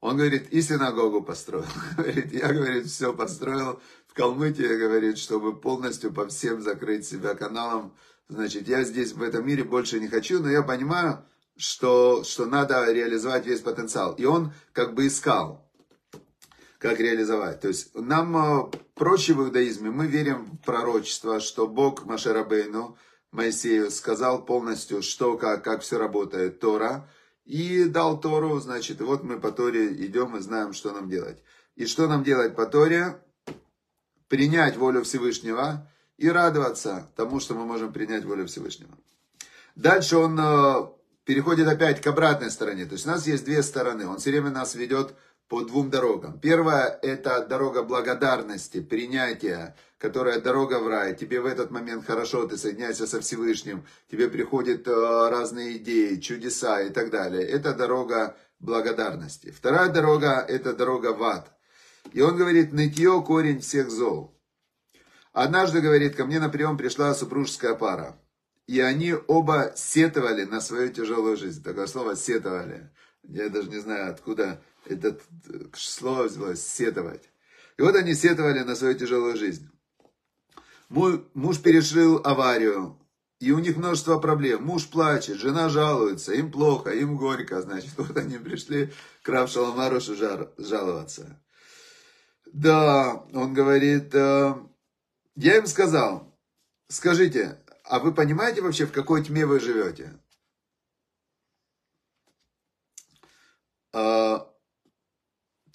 Он 0.00 0.16
говорит, 0.16 0.50
и 0.50 0.62
синагогу 0.62 1.22
построил. 1.22 1.66
Говорит, 1.96 2.32
я, 2.32 2.52
говорит, 2.52 2.86
все 2.86 3.12
построил 3.12 3.80
в 4.06 4.14
Калмыкии, 4.14 4.78
говорит, 4.78 5.18
чтобы 5.18 5.58
полностью 5.58 6.12
по 6.12 6.26
всем 6.28 6.62
закрыть 6.62 7.06
себя 7.06 7.34
каналом. 7.34 7.94
Значит, 8.28 8.68
я 8.68 8.84
здесь, 8.84 9.12
в 9.12 9.22
этом 9.22 9.46
мире 9.46 9.64
больше 9.64 10.00
не 10.00 10.08
хочу, 10.08 10.40
но 10.40 10.50
я 10.50 10.62
понимаю, 10.62 11.24
что, 11.56 12.24
что 12.24 12.46
надо 12.46 12.90
реализовать 12.92 13.46
весь 13.46 13.60
потенциал. 13.60 14.14
И 14.14 14.24
он 14.24 14.52
как 14.72 14.94
бы 14.94 15.06
искал 15.06 15.65
как 16.78 17.00
реализовать. 17.00 17.60
То 17.60 17.68
есть 17.68 17.94
нам 17.94 18.36
э, 18.36 18.70
проще 18.94 19.34
в 19.34 19.42
иудаизме, 19.42 19.90
мы 19.90 20.06
верим 20.06 20.44
в 20.44 20.64
пророчество, 20.64 21.40
что 21.40 21.66
Бог 21.66 22.04
Машерабейну, 22.04 22.96
Моисею, 23.32 23.90
сказал 23.90 24.44
полностью, 24.44 25.02
что, 25.02 25.36
как, 25.36 25.64
как 25.64 25.82
все 25.82 25.98
работает, 25.98 26.60
Тора, 26.60 27.08
и 27.44 27.84
дал 27.84 28.20
Тору, 28.20 28.58
значит, 28.58 29.00
вот 29.00 29.22
мы 29.22 29.38
по 29.38 29.52
Торе 29.52 29.92
идем 30.04 30.36
и 30.36 30.40
знаем, 30.40 30.72
что 30.72 30.92
нам 30.92 31.08
делать. 31.08 31.42
И 31.76 31.86
что 31.86 32.08
нам 32.08 32.24
делать 32.24 32.56
по 32.56 32.66
Торе? 32.66 33.22
Принять 34.28 34.76
волю 34.76 35.04
Всевышнего 35.04 35.88
и 36.16 36.28
радоваться 36.28 37.08
тому, 37.14 37.38
что 37.38 37.54
мы 37.54 37.64
можем 37.64 37.92
принять 37.92 38.24
волю 38.24 38.46
Всевышнего. 38.46 38.90
Дальше 39.76 40.16
он 40.16 40.38
э, 40.40 40.88
переходит 41.24 41.68
опять 41.68 42.00
к 42.00 42.06
обратной 42.06 42.50
стороне. 42.50 42.86
То 42.86 42.94
есть 42.94 43.06
у 43.06 43.10
нас 43.10 43.26
есть 43.26 43.44
две 43.44 43.62
стороны. 43.62 44.08
Он 44.08 44.18
все 44.18 44.30
время 44.30 44.50
нас 44.50 44.74
ведет 44.74 45.14
по 45.48 45.62
двум 45.62 45.90
дорогам. 45.90 46.40
Первая– 46.40 46.98
это 47.02 47.44
дорога 47.46 47.82
благодарности, 47.82 48.80
принятия, 48.80 49.76
которая 49.98 50.40
дорога 50.40 50.80
в 50.80 50.88
рай. 50.88 51.14
Тебе 51.14 51.40
в 51.40 51.46
этот 51.46 51.70
момент 51.70 52.04
хорошо, 52.04 52.46
ты 52.46 52.56
соединяешься 52.56 53.06
со 53.06 53.20
Всевышним, 53.20 53.86
тебе 54.10 54.28
приходят 54.28 54.86
э, 54.88 55.28
разные 55.30 55.76
идеи, 55.76 56.16
чудеса 56.16 56.82
и 56.82 56.90
так 56.90 57.10
далее. 57.10 57.42
Это 57.42 57.74
дорога 57.74 58.36
благодарности. 58.58 59.50
Вторая 59.50 59.88
дорога– 59.88 60.44
это 60.48 60.72
дорога 60.72 61.12
в 61.12 61.22
ад. 61.22 61.52
И 62.12 62.20
он 62.20 62.36
говорит, 62.36 62.72
нытье– 62.72 63.22
корень 63.26 63.60
всех 63.60 63.90
зол. 63.90 64.36
Однажды, 65.32 65.80
говорит, 65.80 66.16
ко 66.16 66.24
мне 66.24 66.40
на 66.40 66.48
прием 66.48 66.76
пришла 66.76 67.14
супружеская 67.14 67.74
пара. 67.74 68.18
И 68.66 68.80
они 68.80 69.14
оба 69.28 69.72
сетовали 69.76 70.44
на 70.44 70.60
свою 70.60 70.90
тяжелую 70.92 71.36
жизнь. 71.36 71.62
Такое 71.62 71.86
слово 71.86 72.16
«сетовали». 72.16 72.90
Я 73.22 73.48
даже 73.48 73.68
не 73.68 73.78
знаю, 73.78 74.10
откуда 74.10 74.60
это 74.88 75.18
слово 75.74 76.24
взялось, 76.24 76.66
сетовать. 76.66 77.30
И 77.76 77.82
вот 77.82 77.94
они 77.94 78.14
сетовали 78.14 78.60
на 78.60 78.74
свою 78.74 78.94
тяжелую 78.94 79.36
жизнь. 79.36 79.68
Муж 80.88 81.60
пережил 81.62 82.20
аварию, 82.24 82.98
и 83.38 83.52
у 83.52 83.58
них 83.58 83.76
множество 83.76 84.18
проблем. 84.18 84.64
Муж 84.64 84.86
плачет, 84.86 85.38
жена 85.38 85.68
жалуется, 85.68 86.32
им 86.32 86.50
плохо, 86.50 86.90
им 86.90 87.16
горько. 87.16 87.60
Значит, 87.60 87.92
вот 87.96 88.16
они 88.16 88.38
пришли 88.38 88.92
к 89.22 89.28
Рав 89.28 89.50
Шаламарушу 89.50 90.14
жаловаться. 90.14 91.40
Да, 92.52 93.24
он 93.34 93.52
говорит, 93.52 94.14
э, 94.14 94.54
я 95.34 95.56
им 95.58 95.66
сказал, 95.66 96.32
скажите, 96.88 97.60
а 97.84 97.98
вы 97.98 98.14
понимаете 98.14 98.62
вообще, 98.62 98.86
в 98.86 98.92
какой 98.92 99.22
тьме 99.24 99.44
вы 99.44 99.60
живете? 99.60 100.18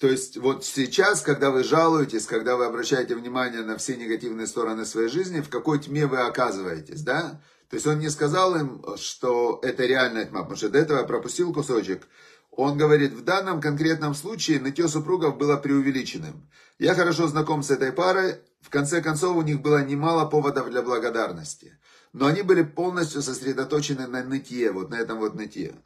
То 0.02 0.08
есть 0.08 0.36
вот 0.36 0.64
сейчас, 0.64 1.20
когда 1.20 1.52
вы 1.52 1.62
жалуетесь, 1.62 2.26
когда 2.26 2.56
вы 2.56 2.64
обращаете 2.64 3.14
внимание 3.14 3.62
на 3.62 3.76
все 3.76 3.94
негативные 3.94 4.48
стороны 4.48 4.84
своей 4.84 5.08
жизни, 5.08 5.40
в 5.40 5.48
какой 5.48 5.78
тьме 5.78 6.08
вы 6.08 6.22
оказываетесь, 6.22 7.02
да? 7.02 7.40
То 7.70 7.76
есть 7.76 7.86
он 7.86 8.00
не 8.00 8.08
сказал 8.08 8.56
им, 8.56 8.84
что 8.96 9.60
это 9.62 9.86
реальная 9.86 10.24
тьма, 10.24 10.40
потому 10.40 10.56
что 10.56 10.70
до 10.70 10.80
этого 10.80 10.98
я 10.98 11.04
пропустил 11.04 11.52
кусочек. 11.54 12.08
Он 12.50 12.76
говорит, 12.76 13.12
в 13.12 13.22
данном 13.22 13.60
конкретном 13.60 14.16
случае 14.16 14.58
нытье 14.58 14.88
супругов 14.88 15.38
было 15.38 15.56
преувеличенным. 15.56 16.50
Я 16.80 16.96
хорошо 16.96 17.28
знаком 17.28 17.62
с 17.62 17.70
этой 17.70 17.92
парой, 17.92 18.40
в 18.60 18.70
конце 18.70 19.02
концов 19.02 19.36
у 19.36 19.42
них 19.42 19.60
было 19.60 19.84
немало 19.84 20.28
поводов 20.28 20.68
для 20.68 20.82
благодарности. 20.82 21.78
Но 22.12 22.26
они 22.26 22.42
были 22.42 22.64
полностью 22.64 23.22
сосредоточены 23.22 24.08
на 24.08 24.24
нытье, 24.24 24.72
вот 24.72 24.90
на 24.90 24.96
этом 24.96 25.20
вот 25.20 25.36
нытье. 25.36 25.76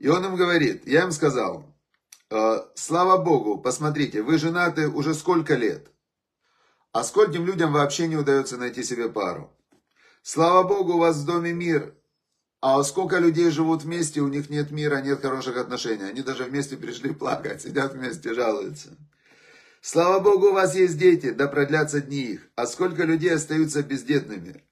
И 0.00 0.08
он 0.08 0.24
им 0.24 0.34
говорит, 0.34 0.84
я 0.84 1.04
им 1.04 1.12
сказал, 1.12 1.71
слава 2.74 3.22
Богу, 3.22 3.58
посмотрите, 3.58 4.22
вы 4.22 4.38
женаты 4.38 4.88
уже 4.88 5.14
сколько 5.14 5.54
лет? 5.54 5.90
А 6.92 7.04
скольким 7.04 7.46
людям 7.46 7.72
вообще 7.72 8.06
не 8.06 8.16
удается 8.16 8.56
найти 8.56 8.82
себе 8.82 9.08
пару? 9.08 9.50
Слава 10.22 10.62
Богу, 10.66 10.94
у 10.94 10.98
вас 10.98 11.16
в 11.16 11.26
доме 11.26 11.52
мир. 11.52 11.94
А 12.60 12.82
сколько 12.84 13.18
людей 13.18 13.50
живут 13.50 13.82
вместе, 13.82 14.20
у 14.20 14.28
них 14.28 14.48
нет 14.48 14.70
мира, 14.70 15.02
нет 15.02 15.20
хороших 15.20 15.56
отношений. 15.56 16.04
Они 16.04 16.22
даже 16.22 16.44
вместе 16.44 16.76
пришли 16.76 17.12
плакать, 17.14 17.62
сидят 17.62 17.94
вместе, 17.94 18.34
жалуются. 18.34 18.96
Слава 19.80 20.20
Богу, 20.20 20.50
у 20.50 20.52
вас 20.52 20.76
есть 20.76 20.96
дети, 20.96 21.30
да 21.32 21.48
продлятся 21.48 22.00
дни 22.00 22.22
их. 22.22 22.48
А 22.54 22.66
сколько 22.66 23.02
людей 23.04 23.34
остаются 23.34 23.82
бездетными? 23.82 24.62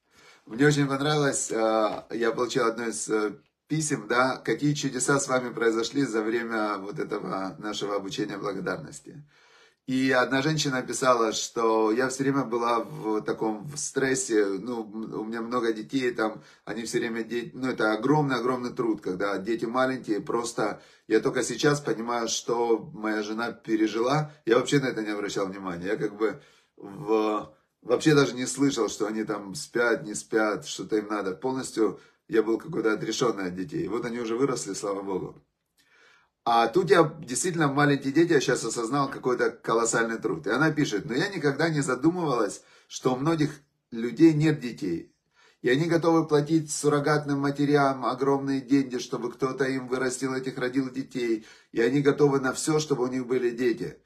Мне 0.45 0.67
очень 0.67 0.87
понравилось, 0.87 1.51
э, 1.51 2.03
я 2.11 2.31
получил 2.31 2.65
одно 2.65 2.87
из 2.87 3.09
э, 3.09 3.33
писем, 3.71 4.05
да, 4.09 4.35
какие 4.35 4.73
чудеса 4.73 5.17
с 5.17 5.29
вами 5.29 5.53
произошли 5.53 6.03
за 6.03 6.21
время 6.21 6.77
вот 6.77 6.99
этого 6.99 7.55
нашего 7.57 7.95
обучения 7.95 8.37
благодарности. 8.37 9.23
И 9.87 10.11
одна 10.11 10.41
женщина 10.41 10.81
писала, 10.81 11.31
что 11.31 11.89
я 11.93 12.09
все 12.09 12.23
время 12.23 12.43
была 12.43 12.81
в 12.81 13.21
таком 13.21 13.63
в 13.63 13.77
стрессе, 13.77 14.45
ну, 14.45 14.81
у 14.81 15.23
меня 15.23 15.41
много 15.41 15.71
детей, 15.71 16.11
там, 16.11 16.43
они 16.65 16.83
все 16.83 16.99
время, 16.99 17.23
дети, 17.23 17.51
ну, 17.53 17.69
это 17.69 17.93
огромный-огромный 17.93 18.73
труд, 18.73 18.99
когда 18.99 19.37
дети 19.37 19.63
маленькие, 19.63 20.19
просто 20.19 20.81
я 21.07 21.21
только 21.21 21.41
сейчас 21.41 21.79
понимаю, 21.79 22.27
что 22.27 22.91
моя 22.93 23.23
жена 23.23 23.53
пережила, 23.53 24.33
я 24.45 24.57
вообще 24.57 24.81
на 24.81 24.87
это 24.87 25.01
не 25.01 25.11
обращал 25.11 25.47
внимания, 25.47 25.87
я 25.87 25.95
как 25.95 26.17
бы 26.17 26.41
в, 26.75 27.53
вообще 27.81 28.15
даже 28.15 28.35
не 28.35 28.45
слышал, 28.45 28.89
что 28.89 29.07
они 29.07 29.23
там 29.23 29.55
спят, 29.55 30.03
не 30.03 30.13
спят, 30.13 30.67
что-то 30.67 30.97
им 30.97 31.07
надо, 31.07 31.31
полностью 31.31 32.01
я 32.31 32.43
был 32.43 32.57
какой-то 32.57 32.93
отрешенный 32.93 33.47
от 33.47 33.55
детей, 33.55 33.87
вот 33.89 34.05
они 34.05 34.19
уже 34.19 34.37
выросли, 34.37 34.73
слава 34.73 35.01
Богу. 35.01 35.43
А 36.45 36.67
тут 36.69 36.89
я 36.89 37.03
действительно 37.19 37.67
маленькие 37.67 38.13
дети, 38.13 38.31
я 38.31 38.39
сейчас 38.39 38.63
осознал 38.63 39.11
какой-то 39.11 39.51
колоссальный 39.51 40.17
труд. 40.17 40.47
И 40.47 40.49
она 40.49 40.71
пишет, 40.71 41.05
но 41.05 41.13
я 41.13 41.27
никогда 41.27 41.69
не 41.69 41.81
задумывалась, 41.81 42.63
что 42.87 43.13
у 43.13 43.17
многих 43.17 43.61
людей 43.91 44.33
нет 44.33 44.61
детей. 44.61 45.13
И 45.61 45.69
они 45.69 45.85
готовы 45.85 46.25
платить 46.25 46.71
суррогатным 46.71 47.39
матерям 47.39 48.05
огромные 48.05 48.61
деньги, 48.61 48.97
чтобы 48.97 49.31
кто-то 49.31 49.65
им 49.65 49.87
вырастил 49.89 50.33
этих, 50.33 50.57
родил 50.57 50.89
детей. 50.89 51.45
И 51.73 51.81
они 51.81 52.01
готовы 52.01 52.39
на 52.39 52.53
все, 52.53 52.79
чтобы 52.79 53.03
у 53.03 53.07
них 53.07 53.27
были 53.27 53.51
дети. 53.51 53.97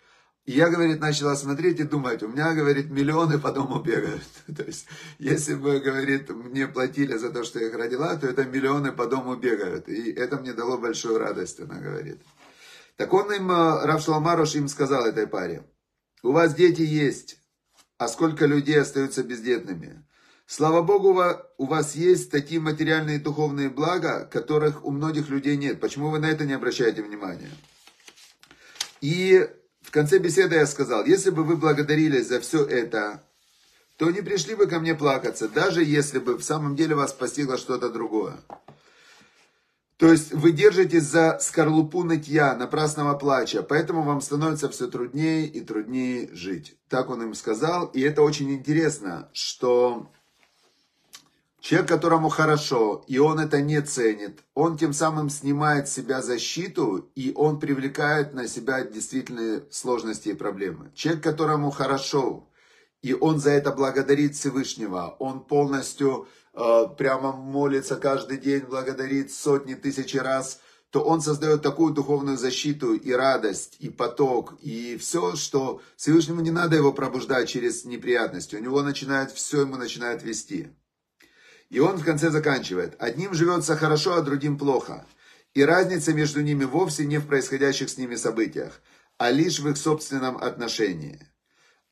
Я, 0.45 0.69
говорит, 0.69 0.99
начала 0.99 1.35
смотреть 1.35 1.79
и 1.79 1.83
думать, 1.83 2.21
у 2.21 2.27
меня, 2.27 2.53
говорит, 2.53 2.91
миллионы 2.91 3.39
по 3.39 3.51
дому 3.51 3.81
бегают. 3.81 4.23
То 4.55 4.63
есть, 4.63 4.85
если 5.17 5.55
бы, 5.55 5.79
говорит, 5.79 6.29
мне 6.29 6.67
платили 6.67 7.17
за 7.17 7.31
то, 7.31 7.43
что 7.43 7.59
я 7.59 7.67
их 7.67 7.75
родила, 7.75 8.15
то 8.15 8.27
это 8.27 8.45
миллионы 8.45 8.91
по 8.91 9.07
дому 9.07 9.35
бегают. 9.35 9.89
И 9.89 10.11
это 10.11 10.37
мне 10.37 10.53
дало 10.53 10.77
большую 10.77 11.17
радость, 11.17 11.59
она 11.59 11.79
говорит. 11.79 12.21
Так 12.95 13.11
он 13.13 13.31
им, 13.33 13.49
э, 13.49 13.85
Рав 13.85 14.03
Шламаруш 14.03 14.53
им 14.55 14.67
сказал 14.67 15.05
этой 15.05 15.25
паре, 15.25 15.67
у 16.21 16.31
вас 16.31 16.53
дети 16.53 16.81
есть, 16.81 17.39
а 17.97 18.07
сколько 18.07 18.45
людей 18.45 18.79
остаются 18.79 19.23
бездетными? 19.23 20.05
Слава 20.45 20.83
Богу, 20.83 21.19
у 21.57 21.65
вас 21.65 21.95
есть 21.95 22.29
такие 22.29 22.61
материальные 22.61 23.17
и 23.17 23.19
духовные 23.21 23.69
блага, 23.69 24.25
которых 24.25 24.85
у 24.85 24.91
многих 24.91 25.29
людей 25.29 25.57
нет. 25.57 25.79
Почему 25.79 26.11
вы 26.11 26.19
на 26.19 26.27
это 26.27 26.45
не 26.45 26.53
обращаете 26.53 27.01
внимания? 27.01 27.49
И 29.01 29.49
в 29.85 29.91
конце 29.91 30.17
беседы 30.17 30.55
я 30.55 30.65
сказал, 30.65 31.05
если 31.05 31.29
бы 31.29 31.43
вы 31.43 31.55
благодарили 31.55 32.19
за 32.21 32.39
все 32.39 32.65
это, 32.65 33.23
то 33.97 34.09
не 34.09 34.21
пришли 34.21 34.55
бы 34.55 34.65
ко 34.65 34.79
мне 34.79 34.95
плакаться, 34.95 35.47
даже 35.47 35.83
если 35.83 36.19
бы 36.19 36.37
в 36.37 36.43
самом 36.43 36.75
деле 36.75 36.95
вас 36.95 37.13
постигло 37.13 37.57
что-то 37.57 37.89
другое. 37.89 38.37
То 39.97 40.11
есть 40.11 40.33
вы 40.33 40.51
держитесь 40.51 41.03
за 41.03 41.37
скорлупу 41.39 42.03
нытья, 42.03 42.53
напрасного 42.55 43.13
плача, 43.17 43.63
поэтому 43.63 44.01
вам 44.01 44.19
становится 44.19 44.67
все 44.69 44.87
труднее 44.87 45.47
и 45.47 45.61
труднее 45.61 46.29
жить. 46.33 46.75
Так 46.89 47.09
он 47.09 47.23
им 47.23 47.33
сказал, 47.33 47.85
и 47.85 48.01
это 48.01 48.21
очень 48.21 48.51
интересно, 48.51 49.29
что 49.31 50.11
Человек, 51.65 51.89
которому 51.89 52.29
хорошо, 52.29 53.03
и 53.07 53.17
он 53.17 53.39
это 53.39 53.59
не 53.59 53.81
ценит, 53.81 54.43
он 54.53 54.77
тем 54.77 54.93
самым 54.93 55.31
снимает 55.31 55.87
с 55.87 55.93
себя 55.93 56.21
защиту, 56.21 57.09
и 57.15 57.33
он 57.35 57.59
привлекает 57.59 58.35
на 58.35 58.47
себя 58.47 58.83
действительно 58.83 59.63
сложности 59.71 60.29
и 60.29 60.35
проблемы. 60.35 60.91
Человек, 60.93 61.23
которому 61.23 61.71
хорошо, 61.71 62.47
и 63.01 63.15
он 63.15 63.39
за 63.39 63.49
это 63.49 63.71
благодарит 63.71 64.35
Всевышнего, 64.35 65.15
он 65.17 65.43
полностью 65.43 66.27
э, 66.53 66.83
прямо 66.99 67.31
молится 67.31 67.95
каждый 67.95 68.37
день, 68.37 68.65
благодарит 68.69 69.33
сотни 69.33 69.73
тысяч 69.73 70.13
раз, 70.13 70.59
то 70.91 71.01
он 71.01 71.19
создает 71.19 71.63
такую 71.63 71.95
духовную 71.95 72.37
защиту 72.37 72.93
и 72.93 73.11
радость, 73.11 73.77
и 73.79 73.89
поток, 73.89 74.53
и 74.61 74.97
все, 74.97 75.35
что 75.35 75.81
Всевышнему 75.97 76.41
не 76.41 76.51
надо 76.51 76.75
его 76.75 76.93
пробуждать 76.93 77.49
через 77.49 77.85
неприятности. 77.85 78.55
У 78.55 78.59
него 78.61 78.83
начинает, 78.83 79.31
все 79.31 79.61
ему 79.61 79.77
начинает 79.77 80.21
вести. 80.21 80.69
И 81.69 81.79
он 81.79 81.97
в 81.97 82.05
конце 82.05 82.29
заканчивает. 82.29 82.95
Одним 82.99 83.33
живется 83.33 83.75
хорошо, 83.75 84.15
а 84.15 84.21
другим 84.21 84.57
плохо. 84.57 85.05
И 85.53 85.63
разница 85.63 86.13
между 86.13 86.41
ними 86.41 86.65
вовсе 86.65 87.05
не 87.05 87.17
в 87.17 87.27
происходящих 87.27 87.89
с 87.89 87.97
ними 87.97 88.15
событиях, 88.15 88.81
а 89.17 89.31
лишь 89.31 89.59
в 89.59 89.69
их 89.69 89.77
собственном 89.77 90.37
отношении. 90.37 91.19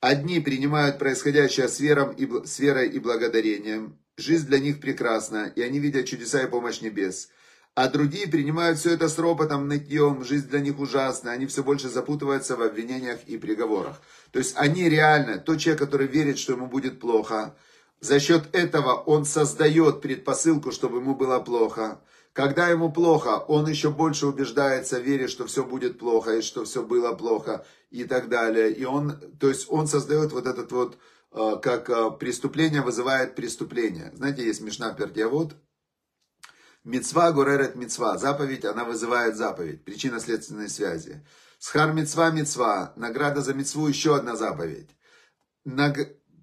Одни 0.02 0.42
принимают 0.42 1.00
происходящее 1.00 1.70
с, 1.70 1.80
вером 1.80 2.12
и, 2.12 2.28
с 2.46 2.60
верой 2.60 2.90
и 2.90 3.00
благодарением. 3.00 3.98
Жизнь 4.18 4.48
для 4.48 4.60
них 4.60 4.82
прекрасна, 4.82 5.52
и 5.56 5.62
они 5.62 5.80
видят 5.80 6.06
чудеса 6.06 6.44
и 6.44 6.50
помощь 6.50 6.82
небес. 6.82 7.30
А 7.74 7.88
другие 7.88 8.28
принимают 8.28 8.78
все 8.78 8.94
это 8.94 9.08
с 9.08 9.18
ропотом, 9.18 9.68
нытьем, 9.68 10.24
жизнь 10.24 10.50
для 10.50 10.60
них 10.60 10.78
ужасна, 10.78 11.32
они 11.32 11.48
все 11.48 11.64
больше 11.64 11.90
запутываются 11.90 12.56
в 12.56 12.62
обвинениях 12.62 13.24
и 13.26 13.38
приговорах. 13.38 14.02
То 14.32 14.40
есть 14.40 14.56
они 14.58 14.90
реально, 14.90 15.40
тот 15.40 15.60
человек, 15.60 15.80
который 15.80 16.08
верит, 16.08 16.38
что 16.38 16.54
ему 16.54 16.68
будет 16.68 17.00
плохо, 17.00 17.56
за 18.04 18.20
счет 18.20 18.54
этого 18.54 18.96
он 18.96 19.24
создает 19.24 20.02
предпосылку, 20.02 20.74
чтобы 20.74 20.98
ему 20.98 21.16
было 21.16 21.40
плохо. 21.40 22.02
Когда 22.34 22.68
ему 22.68 22.92
плохо, 22.92 23.38
он 23.48 23.66
еще 23.70 23.92
больше 23.92 24.28
убеждается 24.28 25.00
в 25.00 25.04
вере, 25.04 25.30
что 25.30 25.46
все 25.46 25.64
будет 25.64 26.00
плохо, 26.00 26.36
и 26.36 26.42
что 26.42 26.66
все 26.66 26.84
было 26.84 27.14
плохо, 27.14 27.66
и 27.92 28.04
так 28.04 28.28
далее. 28.28 28.74
И 28.74 28.84
он, 28.84 29.22
то 29.40 29.48
есть 29.48 29.68
он 29.70 29.88
создает 29.88 30.34
вот 30.34 30.48
этот 30.48 30.74
вот, 30.74 30.98
э, 31.32 31.56
как 31.62 31.90
э, 31.90 32.12
преступление 32.20 32.82
вызывает 32.82 33.36
преступление. 33.36 34.12
Знаете, 34.16 34.44
есть 34.44 34.60
Мишна 34.60 34.94
Пердиавод, 34.94 35.56
Мецва 36.84 37.32
гуререт 37.32 37.76
мецва. 37.76 38.18
Заповедь, 38.18 38.66
она 38.66 38.84
вызывает 38.84 39.38
заповедь. 39.38 39.86
Причинно-следственной 39.86 40.68
связи. 40.68 41.26
Схар 41.58 41.94
мецва 41.94 42.32
мецва. 42.32 42.92
Награда 42.98 43.40
за 43.40 43.54
мецву 43.54 43.88
еще 43.88 44.18
одна 44.18 44.36
заповедь. 44.36 44.90
Наг 45.64 45.98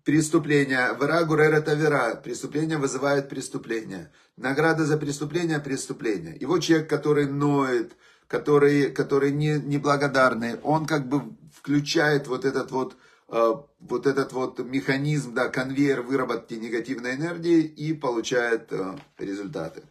преступление. 0.04 0.96
Вера 1.00 1.24
гурера 1.24 1.60
тавера. 1.60 2.14
Преступление 2.16 2.78
вызывает 2.78 3.28
преступление. 3.28 4.10
Награда 4.36 4.84
за 4.84 4.96
преступление– 4.96 5.58
преступление. 5.60 6.36
И 6.36 6.46
вот 6.46 6.62
человек, 6.62 6.88
который 6.88 7.26
ноет, 7.26 7.92
который, 8.26 8.90
который 8.90 9.32
не, 9.32 9.58
неблагодарный, 9.58 10.56
он 10.62 10.86
как 10.86 11.08
бы 11.08 11.22
включает 11.54 12.26
вот 12.28 12.44
этот 12.44 12.70
вот, 12.70 12.96
э, 13.28 13.54
вот 13.80 14.06
этот 14.06 14.32
вот 14.32 14.58
механизм, 14.60 15.34
да, 15.34 15.48
конвейер 15.48 16.02
выработки 16.02 16.54
негативной 16.54 17.16
энергии 17.16 17.60
и 17.60 17.92
получает 17.92 18.72
э, 18.72 18.96
результаты. 19.18 19.82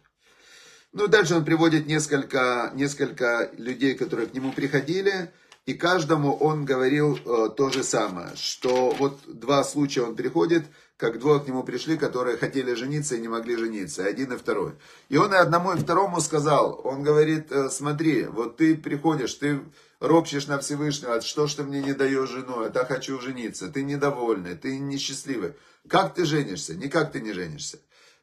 Ну, 0.92 1.06
дальше 1.06 1.36
он 1.36 1.44
приводит 1.44 1.86
несколько, 1.86 2.72
несколько 2.74 3.50
людей, 3.56 3.94
которые 3.94 4.26
к 4.26 4.34
нему 4.34 4.52
приходили, 4.52 5.30
и 5.66 5.74
каждому 5.74 6.34
он 6.34 6.64
говорил 6.64 7.16
э, 7.16 7.48
то 7.56 7.70
же 7.70 7.82
самое, 7.84 8.30
что 8.34 8.90
вот 8.98 9.20
два 9.26 9.62
случая 9.62 10.02
он 10.02 10.16
приходит, 10.16 10.64
как 10.96 11.18
двое 11.18 11.40
к 11.40 11.46
нему 11.46 11.62
пришли, 11.62 11.96
которые 11.96 12.36
хотели 12.36 12.74
жениться 12.74 13.16
и 13.16 13.20
не 13.20 13.28
могли 13.28 13.56
жениться, 13.56 14.04
один 14.04 14.32
и 14.32 14.36
второй. 14.36 14.72
И 15.08 15.16
он 15.16 15.32
и 15.32 15.36
одному, 15.36 15.72
и 15.72 15.78
второму 15.78 16.20
сказал, 16.20 16.80
он 16.84 17.02
говорит, 17.02 17.52
э, 17.52 17.70
смотри, 17.70 18.24
вот 18.24 18.56
ты 18.56 18.76
приходишь, 18.76 19.34
ты 19.34 19.60
ропщешь 20.00 20.46
на 20.46 20.58
Всевышнего, 20.58 21.20
что 21.20 21.46
ж 21.46 21.54
ты 21.54 21.62
мне 21.62 21.82
не 21.82 21.92
даешь 21.92 22.30
жену, 22.30 22.62
я 22.62 22.70
так 22.70 22.88
хочу 22.88 23.20
жениться, 23.20 23.68
ты 23.68 23.82
недовольный, 23.82 24.56
ты 24.56 24.78
несчастливый. 24.78 25.54
Как 25.88 26.14
ты 26.14 26.24
женишься? 26.24 26.74
Никак 26.74 27.12
ты 27.12 27.20
не 27.20 27.32
женишься. 27.32 27.78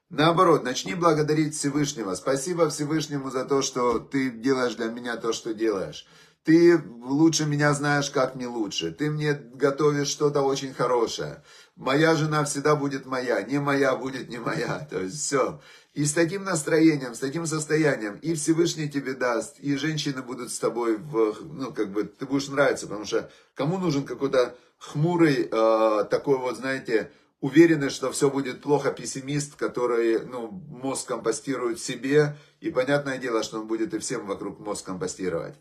Наоборот, 0.10 0.64
начни 0.64 0.96
благодарить 0.96 1.56
Всевышнего. 1.56 2.16
Спасибо 2.16 2.70
Всевышнему 2.70 3.30
за 3.30 3.44
то, 3.44 3.62
что 3.62 4.00
ты 4.00 4.30
делаешь 4.30 4.76
для 4.76 4.86
меня 4.86 5.18
то, 5.18 5.34
что 5.34 5.54
делаешь. 5.54 6.08
Ты 6.48 6.82
лучше 7.04 7.46
меня 7.46 7.74
знаешь, 7.74 8.10
как 8.10 8.36
не 8.36 8.48
лучше. 8.48 8.94
Ты 8.94 9.12
мне 9.12 9.34
готовишь 9.34 10.08
что-то 10.08 10.44
очень 10.44 10.74
хорошее. 10.74 11.44
Моя 11.76 12.16
жена 12.16 12.46
всегда 12.46 12.78
будет 12.78 13.06
моя, 13.06 13.42
не 13.42 13.60
моя 13.60 13.98
будет 13.98 14.30
не 14.30 14.38
моя. 14.38 14.88
То 14.90 15.02
есть 15.02 15.20
все. 15.20 15.60
И 15.94 16.06
с 16.06 16.14
таким 16.14 16.46
настроением, 16.46 17.16
с 17.16 17.20
таким 17.20 17.46
состоянием, 17.46 18.16
и 18.22 18.34
Всевышний 18.34 18.90
тебе 18.90 19.14
даст, 19.14 19.60
и 19.60 19.76
женщины 19.76 20.22
будут 20.22 20.54
с 20.54 20.58
тобой, 20.58 20.96
в, 20.96 21.36
ну, 21.52 21.74
как 21.74 21.92
бы, 21.92 22.06
ты 22.06 22.26
будешь 22.26 22.48
нравиться, 22.48 22.88
потому 22.88 23.04
что 23.04 23.30
кому 23.54 23.78
нужен 23.78 24.06
какой-то 24.06 24.56
хмурый, 24.78 25.50
э, 25.52 26.04
такой 26.10 26.38
вот, 26.38 26.56
знаете, 26.56 27.12
уверенный, 27.42 27.90
что 27.90 28.10
все 28.14 28.30
будет 28.30 28.62
плохо, 28.62 28.94
пессимист, 28.94 29.56
который, 29.56 30.26
ну, 30.26 30.50
мозг 30.50 31.10
компостирует 31.10 31.82
себе, 31.82 32.38
и 32.62 32.72
понятное 32.72 33.18
дело, 33.18 33.44
что 33.44 33.60
он 33.60 33.68
будет 33.68 33.94
и 33.94 34.00
всем 34.00 34.28
вокруг 34.28 34.60
мозг 34.60 34.86
компостировать. 34.86 35.56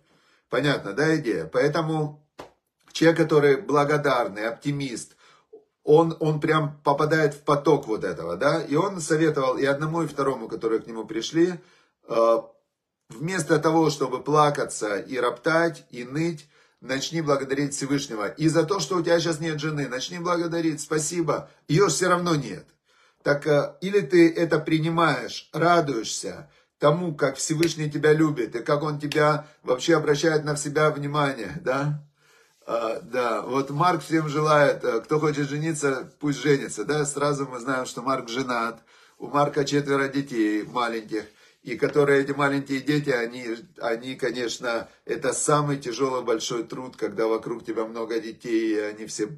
Понятно, 0.49 0.93
да, 0.93 1.17
идея? 1.17 1.47
Поэтому 1.47 2.25
человек, 2.93 3.19
который 3.19 3.61
благодарный, 3.61 4.49
оптимист, 4.49 5.17
он, 5.83 6.17
он 6.21 6.41
прям 6.41 6.81
попадает 6.83 7.35
в 7.35 7.43
поток 7.43 7.87
вот 7.87 8.05
этого, 8.05 8.37
да, 8.37 8.61
и 8.61 8.75
он 8.75 9.01
советовал 9.01 9.57
и 9.57 9.65
одному, 9.65 10.03
и 10.03 10.07
второму, 10.07 10.49
которые 10.49 10.81
к 10.81 10.87
нему 10.87 11.05
пришли, 11.05 11.55
э, 12.09 12.39
вместо 13.09 13.59
того, 13.59 13.91
чтобы 13.91 14.23
плакаться 14.23 14.97
и 14.97 15.17
роптать, 15.19 15.85
и 15.91 16.05
ныть, 16.05 16.49
начни 16.81 17.21
благодарить 17.21 17.75
Всевышнего. 17.75 18.29
И 18.29 18.49
за 18.49 18.65
то, 18.65 18.81
что 18.81 18.97
у 18.97 19.03
тебя 19.03 19.19
сейчас 19.21 19.41
нет 19.41 19.61
жены, 19.61 19.89
начни 19.89 20.19
благодарить, 20.19 20.81
спасибо, 20.81 21.49
ее 21.69 21.89
все 21.89 22.09
равно 22.09 22.35
нет. 22.35 22.67
Так 23.23 23.47
э, 23.47 23.77
или 23.81 24.01
ты 24.01 24.33
это 24.33 24.59
принимаешь, 24.59 25.49
радуешься 25.53 26.51
тому, 26.79 27.15
как 27.15 27.37
Всевышний 27.37 27.91
тебя 27.91 28.13
любит, 28.13 28.55
и 28.55 28.63
как 28.63 28.83
он 28.83 28.99
тебя 28.99 29.47
вообще 29.63 29.97
обращает 29.97 30.45
на 30.45 30.57
себя 30.57 30.91
внимание, 30.91 31.61
да, 31.65 32.03
а, 32.67 33.01
да, 33.01 33.43
вот 33.43 33.71
Марк 33.71 34.03
всем 34.03 34.29
желает, 34.29 34.83
э, 34.85 35.01
кто 35.01 35.21
хочет 35.21 35.49
жениться, 35.49 36.13
пусть 36.19 36.41
женится, 36.41 36.85
да, 36.85 37.05
сразу 37.05 37.47
мы 37.47 37.61
знаем, 37.61 37.87
что 37.87 38.03
Марк 38.03 38.29
женат, 38.29 38.83
у 39.19 39.29
Марка 39.29 39.65
четверо 39.65 40.09
детей 40.09 40.65
маленьких, 40.65 41.25
и 41.63 41.77
которые 41.77 42.23
эти 42.23 42.33
маленькие 42.33 42.81
дети, 42.81 43.11
они, 43.11 43.57
они, 43.81 44.17
конечно, 44.17 44.89
это 45.05 45.33
самый 45.33 45.79
тяжелый 45.79 46.25
большой 46.25 46.65
труд, 46.65 46.97
когда 46.97 47.27
вокруг 47.27 47.65
тебя 47.65 47.85
много 47.85 48.21
детей, 48.21 48.75
и 48.75 48.79
они 48.81 49.07
все 49.07 49.29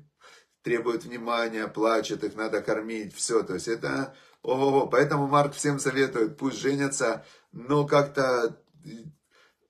требуют 0.63 1.05
внимания, 1.05 1.67
плачут, 1.69 2.25
их 2.25 2.35
надо 2.35 2.61
кормить, 2.63 3.15
все, 3.15 3.43
то 3.43 3.55
есть 3.55 3.69
это, 3.69 4.15
ого, 4.43 4.87
поэтому 4.87 5.27
Марк 5.27 5.55
всем 5.55 5.79
советует, 5.79 6.37
пусть 6.37 6.59
женятся, 6.59 7.25
но 7.53 7.87
как-то, 7.87 8.61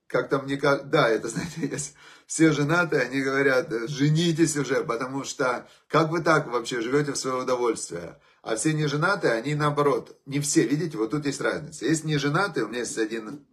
как-то 0.07 0.39
мне 0.39 0.57
как, 0.57 0.89
да, 0.89 1.09
это, 1.09 1.27
знаете, 1.29 1.67
есть 1.67 1.95
все 2.29 2.51
женатые, 2.51 3.01
они 3.03 3.21
говорят, 3.21 3.71
женитесь 3.89 4.55
уже, 4.55 4.83
потому 4.83 5.23
что 5.23 5.67
как 5.87 6.09
вы 6.11 6.21
так 6.21 6.47
вообще 6.47 6.81
живете 6.81 7.13
в 7.13 7.17
свое 7.17 7.41
удовольствие? 7.41 8.19
А 8.41 8.55
все 8.55 8.71
неженатые, 8.71 9.33
они 9.33 9.55
наоборот, 9.55 10.17
не 10.25 10.39
все, 10.39 10.63
видите, 10.65 10.97
вот 10.97 11.11
тут 11.11 11.25
есть 11.25 11.41
разница. 11.41 11.85
Есть 11.85 12.05
неженатые, 12.05 12.65
у 12.65 12.69
меня 12.69 12.79
есть 12.79 12.97
один 12.97 13.45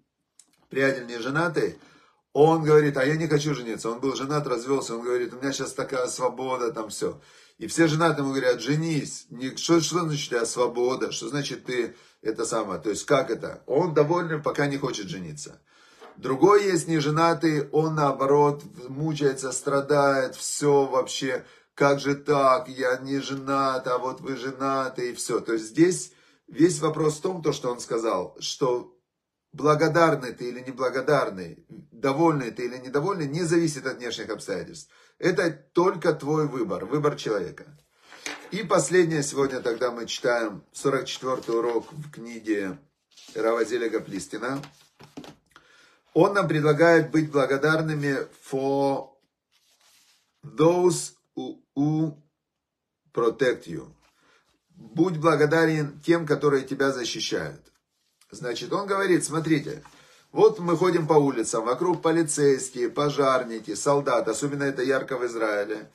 приятель 0.68 1.07
неженатый, 1.07 1.79
он 2.38 2.64
говорит, 2.64 2.99
а 2.99 3.05
я 3.07 3.16
не 3.16 3.29
хочу 3.29 3.55
жениться. 3.55 3.88
Он 3.88 3.99
был 3.99 4.14
женат, 4.14 4.46
развелся, 4.46 4.94
он 4.94 5.01
говорит, 5.01 5.33
у 5.33 5.38
меня 5.38 5.53
сейчас 5.53 5.72
такая 5.72 6.07
свобода, 6.07 6.70
там 6.70 6.90
все. 6.90 7.18
И 7.57 7.66
все 7.66 7.87
женатые 7.87 8.25
ему 8.25 8.35
говорят, 8.35 8.61
женись. 8.61 9.27
Что, 9.57 9.81
что 9.81 10.01
значит 10.01 10.42
у 10.42 10.44
свобода? 10.44 11.12
Что 11.12 11.29
значит 11.29 11.64
ты 11.64 11.96
это 12.20 12.44
самое? 12.44 12.79
То 12.79 12.90
есть 12.90 13.07
как 13.07 13.31
это? 13.31 13.62
Он 13.64 13.94
доволен, 13.94 14.42
пока 14.42 14.66
не 14.66 14.77
хочет 14.77 15.09
жениться. 15.09 15.62
Другой 16.18 16.64
есть 16.64 16.88
неженатый, 16.88 17.70
он 17.70 17.94
наоборот 17.94 18.62
мучается, 18.87 19.51
страдает, 19.51 20.37
все 20.37 20.85
вообще, 20.85 21.46
как 21.72 22.01
же 22.01 22.14
так, 22.14 22.68
я 22.68 22.99
не 22.99 23.20
женат, 23.20 23.87
а 23.87 23.96
вот 23.96 24.20
вы 24.20 24.37
женаты, 24.37 25.11
и 25.11 25.14
все. 25.14 25.40
То 25.40 25.55
есть 25.55 25.68
здесь 25.68 26.12
весь 26.49 26.81
вопрос 26.81 27.16
в 27.16 27.22
том, 27.22 27.42
то, 27.42 27.53
что 27.53 27.72
он 27.72 27.81
сказал, 27.81 28.37
что 28.40 28.95
благодарный 29.57 30.33
ты 30.33 30.51
или 30.51 30.61
неблагодарный, 30.61 31.64
довольный 31.90 32.51
ты 32.51 32.66
или 32.66 32.77
недовольный, 32.77 33.27
не 33.27 33.42
зависит 33.42 33.87
от 33.87 33.97
внешних 33.97 34.29
обстоятельств. 34.29 34.90
Это 35.19 35.51
только 35.51 36.12
твой 36.12 36.47
выбор, 36.47 36.85
выбор 36.85 37.16
человека. 37.16 37.64
И 38.51 38.62
последнее 38.62 39.23
сегодня 39.23 39.61
тогда 39.61 39.90
мы 39.90 40.07
читаем 40.07 40.62
44 40.73 41.59
урок 41.59 41.90
в 41.90 42.11
книге 42.11 42.79
Равазеля 43.35 43.88
Гаплистина. 43.88 44.62
Он 46.12 46.35
нам 46.35 46.49
предлагает 46.49 47.11
быть 47.11 47.31
благодарными 47.31 48.29
for 48.51 49.11
those 50.42 51.14
who, 51.35 51.57
who 51.75 52.14
protect 53.12 53.66
you. 53.66 53.88
Будь 54.69 55.16
благодарен 55.16 55.99
тем, 56.01 56.27
которые 56.27 56.64
тебя 56.64 56.92
защищают. 56.92 57.73
Значит, 58.30 58.72
он 58.72 58.86
говорит, 58.86 59.24
смотрите, 59.24 59.82
вот 60.32 60.58
мы 60.58 60.76
ходим 60.76 61.06
по 61.06 61.14
улицам, 61.14 61.64
вокруг 61.64 62.02
полицейские, 62.02 62.90
пожарники, 62.90 63.74
солдаты, 63.74 64.30
особенно 64.30 64.64
это 64.64 64.82
ярко 64.82 65.16
в 65.16 65.24
Израиле. 65.26 65.90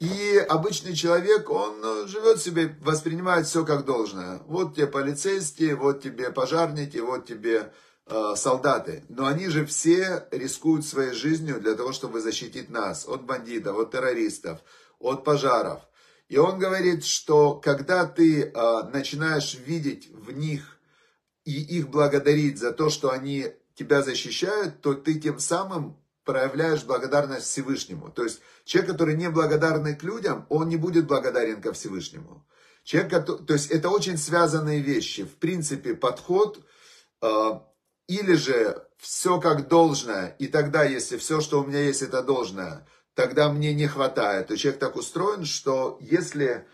И 0.00 0.36
обычный 0.48 0.94
человек, 0.94 1.48
он 1.48 2.08
живет 2.08 2.40
себе, 2.40 2.76
воспринимает 2.80 3.46
все 3.46 3.64
как 3.64 3.84
должное. 3.84 4.40
Вот 4.46 4.74
тебе 4.74 4.88
полицейские, 4.88 5.76
вот 5.76 6.02
тебе 6.02 6.30
пожарники, 6.30 6.98
вот 6.98 7.26
тебе 7.26 7.72
Э, 8.04 8.34
солдаты, 8.36 9.04
но 9.08 9.26
они 9.26 9.46
же 9.46 9.64
все 9.64 10.26
рискуют 10.32 10.84
своей 10.84 11.12
жизнью 11.12 11.60
для 11.60 11.74
того, 11.74 11.92
чтобы 11.92 12.20
защитить 12.20 12.68
нас 12.68 13.06
от 13.06 13.22
бандитов, 13.22 13.78
от 13.78 13.92
террористов, 13.92 14.58
от 14.98 15.22
пожаров. 15.22 15.82
И 16.28 16.36
он 16.36 16.58
говорит, 16.58 17.04
что 17.04 17.54
когда 17.54 18.04
ты 18.04 18.42
э, 18.42 18.82
начинаешь 18.92 19.54
видеть 19.54 20.10
в 20.12 20.32
них 20.32 20.78
и 21.44 21.60
их 21.60 21.88
благодарить 21.88 22.58
за 22.58 22.72
то, 22.72 22.88
что 22.90 23.10
они 23.10 23.52
тебя 23.74 24.02
защищают, 24.02 24.80
то 24.80 24.94
ты 24.94 25.14
тем 25.14 25.38
самым 25.38 25.96
проявляешь 26.24 26.84
благодарность 26.84 27.46
Всевышнему. 27.46 28.10
То 28.10 28.24
есть 28.24 28.40
человек, 28.64 28.92
который 28.92 29.16
не 29.16 29.28
благодарный 29.28 29.96
к 29.96 30.02
людям, 30.02 30.46
он 30.48 30.68
не 30.68 30.76
будет 30.76 31.06
благодарен 31.06 31.60
ко 31.60 31.72
Всевышнему. 31.72 32.46
Человек, 32.84 33.26
то 33.26 33.52
есть 33.52 33.70
это 33.70 33.90
очень 33.90 34.16
связанные 34.16 34.80
вещи. 34.80 35.24
В 35.24 35.36
принципе, 35.36 35.94
подход 35.94 36.64
э, 37.20 37.50
или 38.08 38.34
же 38.34 38.86
все 38.98 39.40
как 39.40 39.68
должное, 39.68 40.36
и 40.38 40.46
тогда, 40.46 40.84
если 40.84 41.16
все, 41.16 41.40
что 41.40 41.60
у 41.60 41.66
меня 41.66 41.80
есть, 41.80 42.02
это 42.02 42.22
должное, 42.22 42.86
тогда 43.14 43.52
мне 43.52 43.74
не 43.74 43.86
хватает. 43.86 44.48
То 44.48 44.56
человек 44.56 44.80
так 44.80 44.96
устроен, 44.96 45.44
что 45.44 45.98
если... 46.00 46.66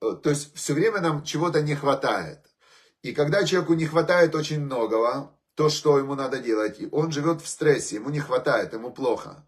Э, 0.00 0.12
то 0.22 0.30
есть 0.30 0.54
все 0.54 0.74
время 0.74 1.00
нам 1.00 1.24
чего-то 1.24 1.62
не 1.62 1.74
хватает. 1.74 2.47
И 3.02 3.12
когда 3.12 3.44
человеку 3.44 3.74
не 3.74 3.86
хватает 3.86 4.34
очень 4.34 4.60
многого, 4.60 5.32
то, 5.54 5.68
что 5.68 5.98
ему 5.98 6.14
надо 6.14 6.38
делать, 6.38 6.80
он 6.92 7.12
живет 7.12 7.42
в 7.42 7.48
стрессе, 7.48 7.96
ему 7.96 8.10
не 8.10 8.20
хватает, 8.20 8.72
ему 8.72 8.90
плохо. 8.90 9.44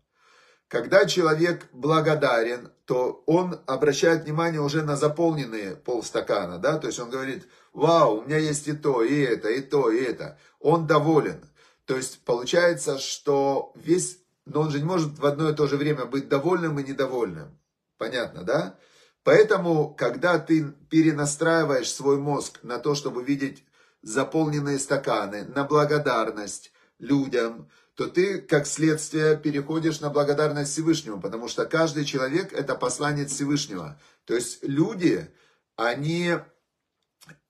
Когда 0.69 1.05
человек 1.05 1.67
благодарен, 1.73 2.71
то 2.85 3.25
он 3.27 3.61
обращает 3.67 4.25
внимание 4.25 4.61
уже 4.61 4.83
на 4.83 4.97
заполненные 4.97 5.75
полстакана, 5.75 6.59
да, 6.59 6.79
то 6.79 6.87
есть 6.87 7.01
он 7.01 7.11
говорит, 7.11 7.49
вау, 7.73 8.19
у 8.19 8.23
меня 8.23 8.39
есть 8.39 8.69
и 8.69 8.73
то, 8.73 9.03
и 9.03 9.19
это, 9.21 9.51
и 9.51 9.61
то, 9.61 9.91
и 9.91 10.01
это. 10.01 10.39
Он 10.61 10.87
доволен. 10.87 11.45
То 11.87 11.97
есть 11.97 12.25
получается, 12.25 12.99
что 12.99 13.73
весь, 13.75 14.19
но 14.47 14.61
он 14.61 14.71
же 14.71 14.79
не 14.79 14.85
может 14.85 15.19
в 15.19 15.27
одно 15.27 15.51
и 15.51 15.55
то 15.55 15.67
же 15.67 15.77
время 15.77 16.05
быть 16.05 16.29
довольным 16.29 16.79
и 16.79 16.85
недовольным. 16.85 17.59
Понятно, 17.99 18.45
да? 18.45 18.79
Поэтому, 19.23 19.95
когда 19.95 20.39
ты 20.39 20.73
перенастраиваешь 20.89 21.93
свой 21.93 22.19
мозг 22.19 22.61
на 22.63 22.79
то, 22.79 22.95
чтобы 22.95 23.23
видеть 23.23 23.65
заполненные 24.03 24.79
стаканы, 24.79 25.45
на 25.45 25.65
благодарность 25.65 26.73
людям, 26.99 27.69
то 27.95 28.07
ты, 28.07 28.41
как 28.41 28.67
следствие, 28.67 29.37
переходишь 29.37 30.01
на 30.01 30.09
благодарность 30.09 30.73
Всевышнему, 30.73 31.21
потому 31.21 31.49
что 31.49 31.67
каждый 31.67 32.07
человек– 32.07 32.53
это 32.55 32.75
посланец 32.75 33.31
Всевышнего. 33.33 34.01
То 34.25 34.35
есть 34.35 34.61
люди, 34.63 35.31
они 35.77 36.37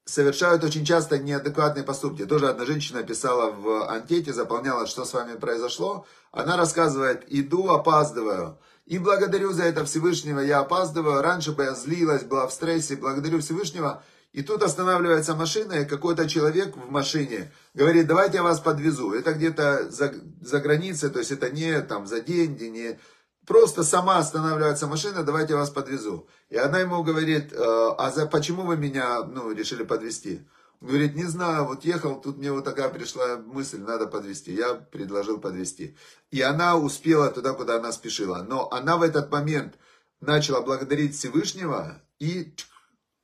совершают 0.05 0.65
очень 0.65 0.85
часто 0.85 1.19
неадекватные 1.19 1.85
поступки. 1.85 2.25
Тоже 2.27 2.49
одна 2.49 2.65
женщина 2.65 3.05
писала 3.05 3.53
в 3.53 3.89
анкете, 3.89 4.33
заполняла, 4.33 4.87
что 4.87 5.05
с 5.05 5.13
вами 5.13 5.37
произошло. 5.37 6.05
Она 6.33 6.57
рассказывает, 6.57 7.25
иду, 7.29 7.69
опаздываю. 7.69 8.59
И 8.91 8.99
благодарю 8.99 9.53
за 9.53 9.63
это 9.63 9.85
Всевышнего, 9.85 10.41
я 10.41 10.59
опаздываю. 10.59 11.23
Раньше 11.23 11.53
бы 11.53 11.63
я 11.63 11.75
злилась, 11.77 12.25
была 12.25 12.49
в 12.49 12.53
стрессе, 12.53 12.97
благодарю 12.97 13.39
Всевышнего. 13.39 14.03
И 14.33 14.43
тут 14.43 14.65
останавливается 14.65 15.37
машина, 15.37 15.75
и 15.75 15.85
какой-то 15.85 16.29
человек 16.29 16.77
в 16.77 16.91
машине 16.91 17.53
говорит, 17.73 18.09
давайте 18.09 18.39
я 18.39 18.43
вас 18.43 18.59
подвезу. 18.59 19.13
Это 19.13 19.33
где-то 19.33 19.93
за, 19.93 20.13
за 20.41 20.59
границей, 20.59 21.09
то 21.09 21.21
есть 21.21 21.31
это 21.31 21.51
не 21.51 21.81
там 21.83 22.09
за 22.09 22.21
деньги, 22.21 22.65
не 22.65 22.99
Просто 23.47 23.85
сама 23.85 24.19
останавливается 24.19 24.89
машина, 24.89 25.23
давайте 25.23 25.53
я 25.53 25.61
вас 25.61 25.71
подвезу. 25.71 26.29
И 26.49 26.57
она 26.57 26.81
ему 26.81 27.05
говорит, 27.05 27.53
«Э, 27.53 27.95
а 27.97 28.11
за, 28.11 28.27
почему 28.27 28.63
вы 28.63 28.77
меня 28.77 29.23
ну, 29.23 29.53
решили 29.53 29.85
подвезти? 29.85 30.43
Говорит, 30.81 31.15
не 31.15 31.25
знаю, 31.25 31.67
вот 31.67 31.85
ехал, 31.85 32.21
тут 32.21 32.39
мне 32.39 32.51
вот 32.51 32.65
такая 32.65 32.89
пришла 32.89 33.37
мысль, 33.37 33.81
надо 33.81 34.07
подвезти. 34.07 34.53
Я 34.53 34.75
предложил 34.75 35.39
подвезти. 35.39 35.95
И 36.31 36.41
она 36.41 36.77
успела 36.77 37.31
туда, 37.31 37.53
куда 37.53 37.77
она 37.77 37.93
спешила. 37.93 38.43
Но 38.49 38.71
она 38.73 38.97
в 38.97 39.03
этот 39.03 39.31
момент 39.31 39.75
начала 40.21 40.63
благодарить 40.63 41.15
Всевышнего, 41.15 42.03
и 42.19 42.55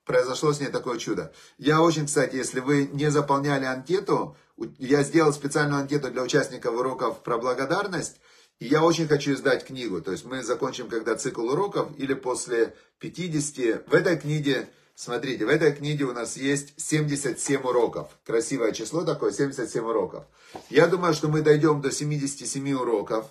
произошло 0.04 0.52
с 0.52 0.60
ней 0.60 0.68
такое 0.68 0.98
чудо. 0.98 1.32
Я 1.58 1.82
очень, 1.82 2.06
кстати, 2.06 2.36
если 2.36 2.60
вы 2.60 2.88
не 2.92 3.10
заполняли 3.10 3.64
анкету, 3.64 4.36
я 4.78 5.02
сделал 5.02 5.32
специальную 5.32 5.80
анкету 5.80 6.10
для 6.10 6.22
участников 6.22 6.74
уроков 6.74 7.22
про 7.22 7.38
благодарность, 7.38 8.20
и 8.58 8.66
я 8.66 8.82
очень 8.82 9.06
хочу 9.06 9.34
издать 9.34 9.66
книгу. 9.66 10.00
То 10.00 10.12
есть 10.12 10.24
мы 10.24 10.42
закончим 10.42 10.88
когда 10.88 11.16
цикл 11.16 11.46
уроков 11.46 11.88
или 11.98 12.14
после 12.14 12.74
50. 13.00 13.88
В 13.88 13.94
этой 13.94 14.18
книге, 14.18 14.68
смотрите, 14.96 15.44
в 15.44 15.48
этой 15.48 15.72
книге 15.72 16.04
у 16.06 16.12
нас 16.12 16.36
есть 16.36 16.72
77 16.80 17.62
уроков. 17.62 18.08
Красивое 18.24 18.72
число 18.72 19.04
такое, 19.04 19.30
77 19.30 19.84
уроков. 19.84 20.24
Я 20.70 20.88
думаю, 20.88 21.14
что 21.14 21.28
мы 21.28 21.42
дойдем 21.42 21.80
до 21.80 21.92
77 21.92 22.72
уроков. 22.72 23.26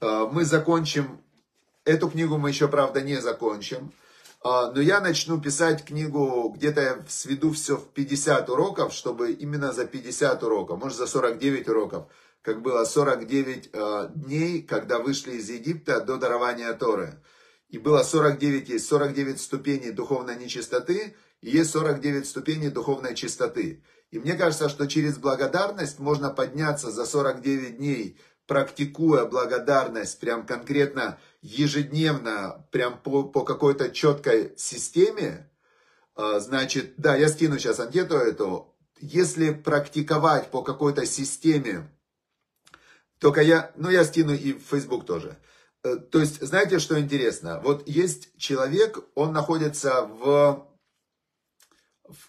Э, 0.00 0.26
мы 0.32 0.44
закончим, 0.44 1.20
эту 1.84 2.08
книгу 2.08 2.38
мы 2.38 2.48
еще, 2.48 2.68
правда, 2.68 3.02
не 3.02 3.20
закончим. 3.20 3.92
Э, 4.42 4.70
но 4.72 4.80
я 4.80 5.00
начну 5.00 5.40
писать 5.40 5.84
книгу, 5.84 6.54
где-то 6.56 6.80
я 6.80 6.98
сведу 7.08 7.52
все 7.52 7.76
в 7.76 7.88
50 7.88 8.48
уроков, 8.48 8.94
чтобы 8.94 9.32
именно 9.32 9.72
за 9.72 9.86
50 9.86 10.42
уроков, 10.44 10.78
может 10.80 10.96
за 10.96 11.06
49 11.06 11.68
уроков, 11.68 12.06
как 12.40 12.62
было 12.62 12.84
49 12.84 13.70
дней, 14.14 14.62
когда 14.62 14.98
вышли 14.98 15.32
из 15.32 15.50
Египта 15.50 16.00
до 16.00 16.16
дарования 16.16 16.72
Торы. 16.72 17.20
И 17.70 17.78
было 17.78 18.02
49, 18.02 18.68
есть 18.68 18.86
49 18.86 19.40
ступеней 19.40 19.92
духовной 19.92 20.36
нечистоты, 20.36 21.16
и 21.40 21.50
есть 21.50 21.70
49 21.70 22.26
ступеней 22.26 22.68
духовной 22.68 23.14
чистоты. 23.14 23.82
И 24.10 24.18
мне 24.18 24.34
кажется, 24.34 24.68
что 24.68 24.86
через 24.86 25.18
благодарность 25.18 26.00
можно 26.00 26.30
подняться 26.30 26.90
за 26.90 27.06
49 27.06 27.78
дней, 27.78 28.18
практикуя 28.46 29.24
благодарность 29.24 30.18
прям 30.18 30.44
конкретно 30.44 31.18
ежедневно, 31.40 32.66
прям 32.72 32.98
по, 32.98 33.22
по 33.22 33.44
какой-то 33.44 33.90
четкой 33.90 34.52
системе. 34.56 35.48
А, 36.16 36.40
значит, 36.40 36.94
да, 36.96 37.14
я 37.14 37.28
скину 37.28 37.58
сейчас 37.58 37.78
анкету 37.78 38.16
эту. 38.16 38.74
Если 38.98 39.50
практиковать 39.50 40.50
по 40.50 40.62
какой-то 40.62 41.06
системе, 41.06 41.88
только 43.20 43.40
я, 43.42 43.70
ну 43.76 43.88
я 43.88 44.04
скину 44.04 44.34
и 44.34 44.54
в 44.54 44.62
Facebook 44.62 45.06
тоже. 45.06 45.38
Э, 45.84 45.96
то 45.96 46.20
есть, 46.20 46.40
знаете, 46.42 46.78
что 46.78 47.00
интересно? 47.00 47.60
Вот 47.64 47.88
есть 47.88 48.36
человек, 48.36 48.98
он 49.14 49.32
находится 49.32 50.02
в 50.02 50.66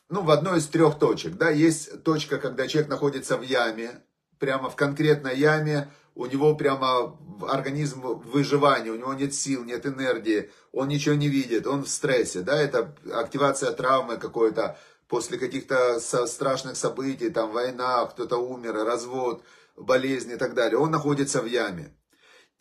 ну, 0.10 0.22
в 0.22 0.30
одной 0.30 0.60
из 0.60 0.68
трех 0.68 1.00
точек. 1.00 1.38
Да, 1.38 1.50
есть 1.50 2.04
точка, 2.04 2.38
когда 2.38 2.68
человек 2.68 2.90
находится 2.90 3.38
в 3.38 3.42
яме, 3.42 4.04
прямо 4.38 4.70
в 4.70 4.76
конкретной 4.76 5.38
яме, 5.38 5.90
у 6.14 6.26
него 6.26 6.56
прямо 6.56 7.18
организм 7.48 8.02
выживания, 8.02 8.92
у 8.92 8.96
него 8.96 9.14
нет 9.14 9.34
сил, 9.34 9.64
нет 9.64 9.86
энергии, 9.86 10.52
он 10.72 10.88
ничего 10.88 11.16
не 11.16 11.30
видит, 11.30 11.68
он 11.68 11.84
в 11.84 11.90
стрессе, 11.90 12.42
да, 12.42 12.60
это 12.62 12.94
активация 13.14 13.72
травмы 13.72 14.18
какой-то 14.18 14.78
после 15.08 15.38
каких-то 15.38 16.00
страшных 16.00 16.76
событий, 16.76 17.30
там 17.30 17.52
война, 17.52 18.06
кто-то 18.06 18.38
умер, 18.38 18.74
развод, 18.74 19.44
болезнь 19.76 20.32
и 20.32 20.38
так 20.38 20.54
далее, 20.54 20.78
он 20.78 20.92
находится 20.92 21.42
в 21.42 21.46
яме. 21.46 21.96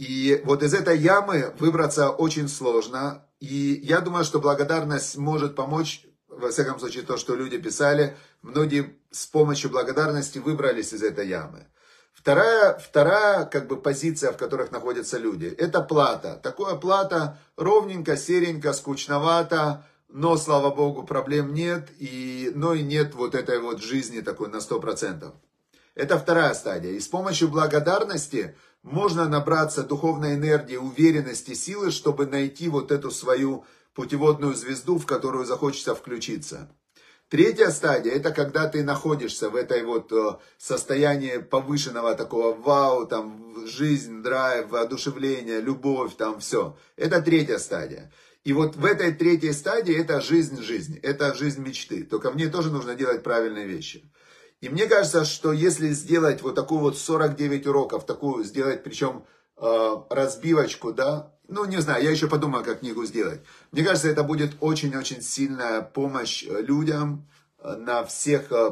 И 0.00 0.40
вот 0.44 0.62
из 0.62 0.72
этой 0.72 0.96
ямы 0.96 1.52
выбраться 1.58 2.08
очень 2.08 2.48
сложно, 2.48 3.26
и 3.38 3.78
я 3.82 4.00
думаю, 4.00 4.24
что 4.24 4.40
благодарность 4.40 5.18
может 5.18 5.54
помочь 5.54 6.06
во 6.26 6.48
всяком 6.48 6.80
случае, 6.80 7.02
то, 7.02 7.18
что 7.18 7.34
люди 7.34 7.58
писали, 7.58 8.16
многие 8.40 8.96
с 9.10 9.26
помощью 9.26 9.68
благодарности 9.68 10.38
выбрались 10.38 10.94
из 10.94 11.02
этой 11.02 11.28
ямы. 11.28 11.66
Вторая, 12.14 12.78
вторая 12.78 13.44
как 13.44 13.66
бы 13.66 13.76
позиция, 13.76 14.32
в 14.32 14.38
которых 14.38 14.70
находятся 14.72 15.18
люди, 15.18 15.54
это 15.58 15.82
плата. 15.82 16.40
Такое 16.42 16.76
плата 16.76 17.38
ровненько, 17.56 18.16
серенько, 18.16 18.72
скучновато, 18.72 19.84
но, 20.08 20.38
слава 20.38 20.74
богу, 20.74 21.02
проблем 21.02 21.52
нет, 21.52 21.90
и, 21.98 22.52
но 22.54 22.72
и 22.72 22.82
нет 22.82 23.14
вот 23.14 23.34
этой 23.34 23.58
вот 23.58 23.82
жизни 23.82 24.22
такой 24.22 24.48
на 24.48 24.60
100%. 24.60 25.30
Это 25.94 26.18
вторая 26.18 26.54
стадия. 26.54 26.92
И 26.92 27.00
с 27.00 27.08
помощью 27.08 27.48
благодарности 27.48 28.56
можно 28.82 29.28
набраться 29.28 29.82
духовной 29.82 30.34
энергии, 30.34 30.76
уверенности, 30.76 31.54
силы, 31.54 31.90
чтобы 31.90 32.26
найти 32.26 32.68
вот 32.68 32.90
эту 32.92 33.10
свою 33.10 33.64
путеводную 33.94 34.54
звезду, 34.54 34.98
в 34.98 35.06
которую 35.06 35.44
захочется 35.44 35.94
включиться. 35.94 36.70
Третья 37.28 37.70
стадия, 37.70 38.12
это 38.12 38.32
когда 38.32 38.66
ты 38.66 38.82
находишься 38.82 39.50
в 39.50 39.56
этой 39.56 39.84
вот 39.84 40.10
э, 40.10 40.38
состоянии 40.58 41.38
повышенного 41.38 42.16
такого 42.16 42.56
вау, 42.56 43.06
там, 43.06 43.54
жизнь, 43.66 44.20
драйв, 44.22 44.70
воодушевление, 44.70 45.60
любовь, 45.60 46.16
там, 46.16 46.40
все. 46.40 46.76
Это 46.96 47.22
третья 47.22 47.58
стадия. 47.58 48.12
И 48.42 48.52
вот 48.52 48.74
в 48.74 48.84
этой 48.84 49.12
третьей 49.12 49.52
стадии 49.52 49.94
это 49.94 50.20
жизнь 50.20 50.60
жизни, 50.60 50.98
это 50.98 51.32
жизнь 51.34 51.62
мечты. 51.62 52.02
Только 52.02 52.30
в 52.30 52.36
ней 52.36 52.48
тоже 52.48 52.72
нужно 52.72 52.96
делать 52.96 53.22
правильные 53.22 53.66
вещи. 53.66 54.10
И 54.60 54.68
мне 54.68 54.86
кажется, 54.86 55.24
что 55.24 55.52
если 55.52 55.88
сделать 55.88 56.42
вот 56.42 56.54
такую 56.54 56.80
вот 56.80 56.98
49 56.98 57.66
уроков, 57.66 58.04
такую 58.04 58.44
сделать, 58.44 58.82
причем 58.82 59.24
э, 59.56 59.96
разбивочку, 60.10 60.92
да, 60.92 61.32
ну, 61.48 61.64
не 61.64 61.78
знаю, 61.78 62.04
я 62.04 62.10
еще 62.10 62.28
подумаю, 62.28 62.62
как 62.62 62.80
книгу 62.80 63.04
сделать. 63.06 63.40
Мне 63.72 63.82
кажется, 63.82 64.08
это 64.08 64.22
будет 64.22 64.52
очень-очень 64.60 65.22
сильная 65.22 65.80
помощь 65.80 66.44
э, 66.44 66.60
людям 66.60 67.26
э, 67.58 67.74
на 67.76 68.04
всех, 68.04 68.52
э, 68.52 68.70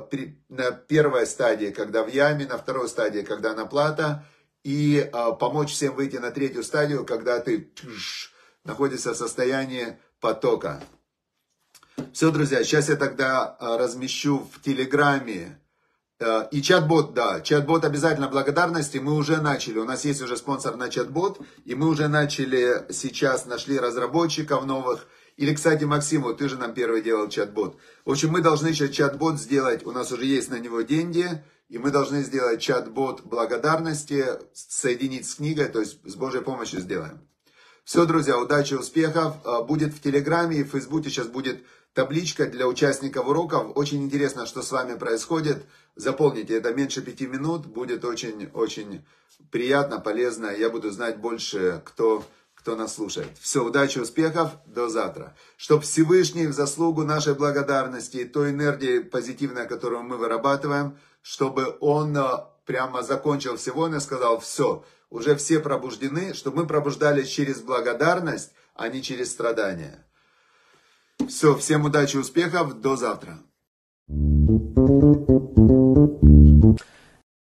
на 0.50 0.72
первой 0.72 1.26
стадии, 1.26 1.70
когда 1.70 2.04
в 2.04 2.08
яме, 2.08 2.46
на 2.46 2.58
второй 2.58 2.88
стадии, 2.88 3.22
когда 3.22 3.54
на 3.54 3.64
плата, 3.64 4.24
и 4.64 5.10
помочь 5.40 5.72
всем 5.72 5.94
выйти 5.94 6.16
на 6.16 6.30
третью 6.30 6.62
стадию, 6.62 7.06
когда 7.06 7.38
ты 7.38 7.72
находишься 8.64 9.14
в 9.14 9.16
состоянии 9.16 9.98
потока. 10.20 10.82
Все, 12.12 12.30
друзья, 12.30 12.62
сейчас 12.62 12.90
я 12.90 12.96
тогда 12.96 13.56
размещу 13.60 14.46
в 14.52 14.60
Телеграме 14.60 15.58
Э, 15.58 15.67
и 16.50 16.62
чат-бот, 16.62 17.14
да, 17.14 17.40
чат-бот 17.40 17.84
обязательно 17.84 18.28
благодарности. 18.28 18.98
Мы 18.98 19.14
уже 19.14 19.40
начали, 19.40 19.78
у 19.78 19.84
нас 19.84 20.04
есть 20.04 20.20
уже 20.20 20.36
спонсор 20.36 20.76
на 20.76 20.88
чат-бот, 20.88 21.40
и 21.64 21.74
мы 21.74 21.86
уже 21.88 22.08
начали, 22.08 22.86
сейчас 22.90 23.46
нашли 23.46 23.78
разработчиков 23.78 24.66
новых. 24.66 25.06
Или, 25.36 25.54
кстати, 25.54 25.84
Максим, 25.84 26.22
вот 26.22 26.38
ты 26.38 26.48
же 26.48 26.56
нам 26.56 26.74
первый 26.74 27.02
делал 27.02 27.28
чат-бот. 27.28 27.76
В 28.04 28.10
общем, 28.10 28.30
мы 28.30 28.40
должны 28.40 28.72
сейчас 28.72 28.90
чат-бот 28.90 29.38
сделать, 29.38 29.86
у 29.86 29.92
нас 29.92 30.10
уже 30.10 30.24
есть 30.24 30.50
на 30.50 30.58
него 30.58 30.80
деньги, 30.80 31.28
и 31.68 31.78
мы 31.78 31.92
должны 31.92 32.22
сделать 32.22 32.60
чат-бот 32.60 33.22
благодарности, 33.22 34.24
соединить 34.52 35.28
с 35.28 35.36
книгой, 35.36 35.66
то 35.66 35.78
есть 35.78 36.00
с 36.04 36.16
Божьей 36.16 36.40
помощью 36.40 36.80
сделаем. 36.80 37.20
Все, 37.84 38.04
друзья, 38.04 38.38
удачи, 38.38 38.74
успехов. 38.74 39.36
Э, 39.46 39.62
будет 39.62 39.94
в 39.94 40.02
Телеграме 40.02 40.58
и 40.58 40.62
в 40.62 40.72
Фейсбуке 40.72 41.08
сейчас 41.08 41.26
будет 41.26 41.64
табличка 41.98 42.46
для 42.46 42.68
участников 42.68 43.26
уроков. 43.26 43.72
Очень 43.74 44.04
интересно, 44.04 44.46
что 44.46 44.62
с 44.62 44.70
вами 44.70 44.96
происходит. 44.96 45.66
Запомните, 45.96 46.56
это 46.56 46.72
меньше 46.72 47.02
пяти 47.02 47.26
минут. 47.26 47.66
Будет 47.66 48.04
очень-очень 48.04 49.04
приятно, 49.50 49.98
полезно. 49.98 50.46
Я 50.46 50.70
буду 50.70 50.92
знать 50.92 51.18
больше, 51.18 51.82
кто, 51.84 52.24
кто 52.54 52.76
нас 52.76 52.94
слушает. 52.94 53.36
Все, 53.40 53.64
удачи, 53.64 53.98
успехов. 53.98 54.52
До 54.64 54.88
завтра. 54.88 55.34
Чтоб 55.56 55.82
Всевышний 55.82 56.46
в 56.46 56.52
заслугу 56.52 57.02
нашей 57.02 57.34
благодарности 57.34 58.18
и 58.18 58.24
той 58.24 58.50
энергии 58.50 59.00
позитивной, 59.00 59.66
которую 59.66 60.04
мы 60.04 60.18
вырабатываем, 60.18 60.96
чтобы 61.20 61.78
он 61.80 62.16
э, 62.16 62.22
прямо 62.64 63.02
закончил 63.02 63.56
всего 63.56 63.88
и 63.88 63.98
сказал, 63.98 64.38
все, 64.38 64.84
уже 65.10 65.34
все 65.34 65.58
пробуждены, 65.58 66.32
чтобы 66.32 66.58
мы 66.58 66.66
пробуждались 66.68 67.26
через 67.26 67.60
благодарность, 67.60 68.52
а 68.76 68.86
не 68.86 69.02
через 69.02 69.32
страдания. 69.32 70.07
Все, 71.26 71.56
всем 71.56 71.84
удачи, 71.84 72.16
успехов, 72.16 72.80
до 72.80 72.96
завтра. 72.96 73.38